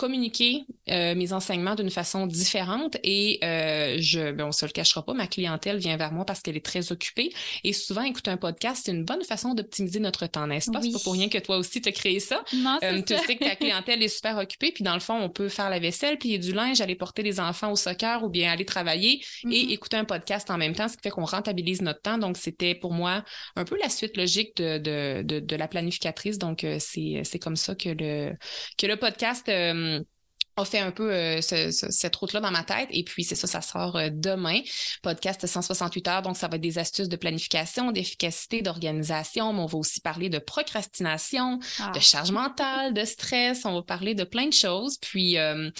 [0.00, 5.04] communiquer euh, mes enseignements d'une façon différente et euh, je, ben, on se le cachera
[5.04, 7.34] pas, ma clientèle vient vers moi parce qu'elle est très occupée
[7.64, 10.80] et souvent écouter un podcast, c'est une bonne façon d'optimiser notre temps, n'est-ce pas?
[10.80, 12.42] C'est pas pour rien que toi aussi tu as créé ça.
[12.54, 15.28] Non, euh, tu sais que ta clientèle est super occupée puis dans le fond, on
[15.28, 18.50] peut faire la vaisselle, plier du linge, aller porter les enfants au soccer ou bien
[18.50, 19.72] aller travailler et mm-hmm.
[19.72, 22.16] écouter un podcast en même temps, ce qui fait qu'on rentabilise notre temps.
[22.16, 23.22] Donc, c'était pour moi
[23.54, 26.38] un peu la suite logique de, de, de, la planificatrice.
[26.38, 28.32] Donc, c'est comme ça que le,
[28.78, 29.46] que le podcast
[29.96, 30.06] um,
[30.60, 32.88] on fait un peu euh, cette route-là dans ma tête.
[32.90, 34.60] Et puis, c'est ça, ça sort euh, demain.
[35.02, 36.22] Podcast 168 heures.
[36.22, 39.52] Donc, ça va être des astuces de planification, d'efficacité, d'organisation.
[39.52, 41.92] Mais on va aussi parler de procrastination, ah.
[41.94, 43.64] de charge mentale, de stress.
[43.64, 44.98] On va parler de plein de choses.
[44.98, 45.70] Puis, euh,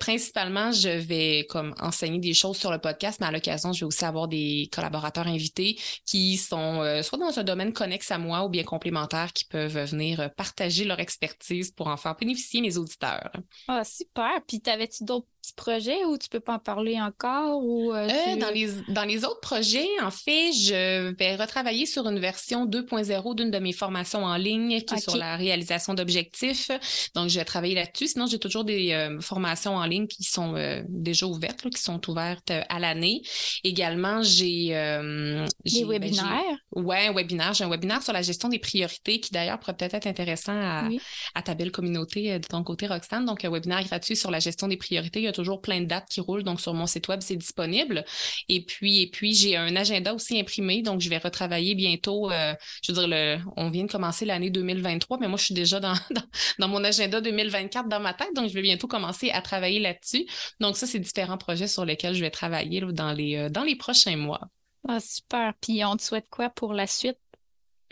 [0.00, 3.86] principalement, je vais comme enseigner des choses sur le podcast, mais à l'occasion, je vais
[3.86, 8.48] aussi avoir des collaborateurs invités qui sont soit dans un domaine connexe à moi ou
[8.48, 13.30] bien complémentaire qui peuvent venir partager leur expertise pour en faire bénéficier mes auditeurs.
[13.68, 14.15] Ah, super.
[14.46, 17.62] Puis, t'avais-tu d'autres petits projets ou tu peux pas en parler encore?
[17.62, 22.06] Ou, euh, euh, dans, les, dans les autres projets, en fait, je vais retravailler sur
[22.08, 26.70] une version 2.0 d'une de mes formations en ligne qui est sur la réalisation d'objectifs.
[27.14, 28.08] Donc, je vais travailler là-dessus.
[28.08, 30.54] Sinon, j'ai toujours des euh, formations en ligne qui sont
[30.88, 33.22] déjà ouvertes, qui sont ouvertes à l'année.
[33.64, 34.68] Également, j'ai...
[34.68, 36.58] des ben, webinaires?
[36.72, 37.54] Oui, un webinaire.
[37.54, 40.88] J'ai un webinaire sur la gestion des priorités qui, d'ailleurs, pourrait peut-être être intéressant à,
[41.34, 43.24] à ta belle communauté de ton côté, Roxane.
[43.24, 45.20] Donc, un webinaire gratuit sur la gestion des priorités.
[45.20, 47.36] Il y a toujours plein de dates qui roulent, donc sur mon site web, c'est
[47.36, 48.04] disponible.
[48.48, 52.30] Et puis, et puis j'ai un agenda aussi imprimé, donc je vais retravailler bientôt.
[52.30, 55.54] Euh, je veux dire, le, on vient de commencer l'année 2023, mais moi, je suis
[55.54, 55.94] déjà dans,
[56.58, 60.26] dans, mon agenda 2024 dans ma tête, donc je vais bientôt commencer à travailler là-dessus.
[60.60, 63.76] Donc, ça, c'est différents projets sur lesquels je vais travailler dans, les, euh, dans les
[63.76, 64.40] prochains mois.
[64.88, 65.52] Ah, super.
[65.60, 67.18] Puis, on te souhaite quoi pour la suite?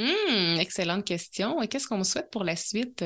[0.01, 1.59] Hum, excellente question.
[1.69, 3.05] Qu'est-ce qu'on me souhaite pour la suite?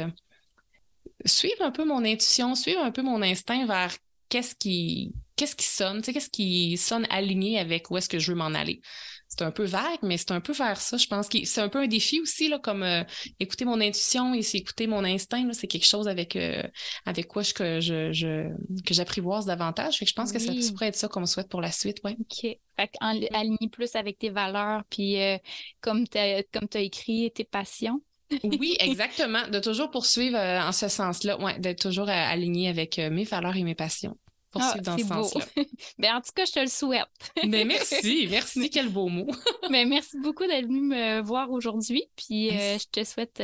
[1.25, 3.97] suivre un peu mon intuition, suivre un peu mon instinct vers
[4.29, 8.37] qu'est-ce qui qu'est-ce qui sonne, qu'est-ce qui sonne aligné avec où est-ce que je veux
[8.37, 8.81] m'en aller.
[9.29, 10.97] C'est un peu vague, mais c'est un peu vers ça.
[10.97, 13.05] Je pense que c'est un peu un défi aussi, là, comme euh,
[13.39, 15.53] écouter mon intuition et écouter mon instinct.
[15.53, 16.63] C'est quelque chose avec, euh,
[17.05, 18.49] avec quoi je, que, je,
[18.85, 19.99] que j'apprivoise davantage.
[19.99, 21.99] Fait que je pense que ça, pourrait être ça qu'on souhaite pour la suite.
[22.05, 22.17] Ouais.
[22.19, 22.57] OK.
[22.77, 25.37] Fait aligner plus avec tes valeurs, puis euh,
[25.81, 28.01] comme tu as écrit, tes passions
[28.45, 29.49] oui, exactement.
[29.49, 33.25] De toujours poursuivre euh, en ce sens-là, ouais, d'être toujours euh, aligné avec euh, mes
[33.25, 34.17] valeurs et mes passions.
[34.51, 35.45] Poursuivre ah, dans ce sens-là.
[35.99, 37.07] ben, en tout cas, je te le souhaite.
[37.37, 39.27] Mais ben, merci, merci, quel beau mot.
[39.71, 42.05] ben, merci beaucoup d'être venu me voir aujourd'hui.
[42.17, 43.43] Puis je te souhaite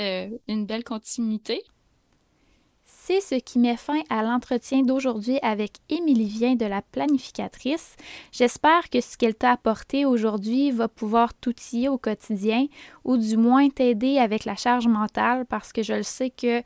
[0.49, 1.62] une belle continuité.
[3.07, 7.96] C'est ce qui met fin à l'entretien d'aujourd'hui avec Émilie Vien de la planificatrice.
[8.32, 12.66] J'espère que ce qu'elle t'a apporté aujourd'hui va pouvoir t'outiller au quotidien
[13.05, 16.62] ou du moins t'aider avec la charge mentale parce que je le sais que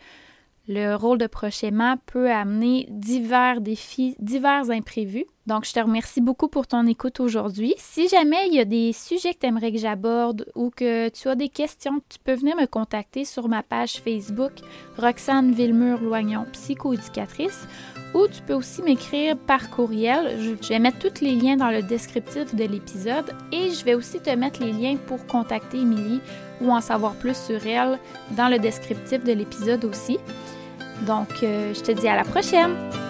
[0.68, 5.26] le rôle de prochainement peut amener divers défis, divers imprévus.
[5.48, 7.72] Donc, je te remercie beaucoup pour ton écoute aujourd'hui.
[7.78, 11.26] Si jamais il y a des sujets que tu aimerais que j'aborde ou que tu
[11.26, 14.52] as des questions, tu peux venir me contacter sur ma page Facebook
[14.98, 17.66] Roxane Villemur-Loignon, psychoéducatrice,
[18.12, 20.36] ou tu peux aussi m'écrire par courriel.
[20.60, 24.20] Je vais mettre tous les liens dans le descriptif de l'épisode et je vais aussi
[24.20, 26.20] te mettre les liens pour contacter Émilie
[26.60, 27.98] ou en savoir plus sur elle
[28.32, 30.18] dans le descriptif de l'épisode aussi.
[31.06, 33.07] Donc, euh, je te dis à la prochaine!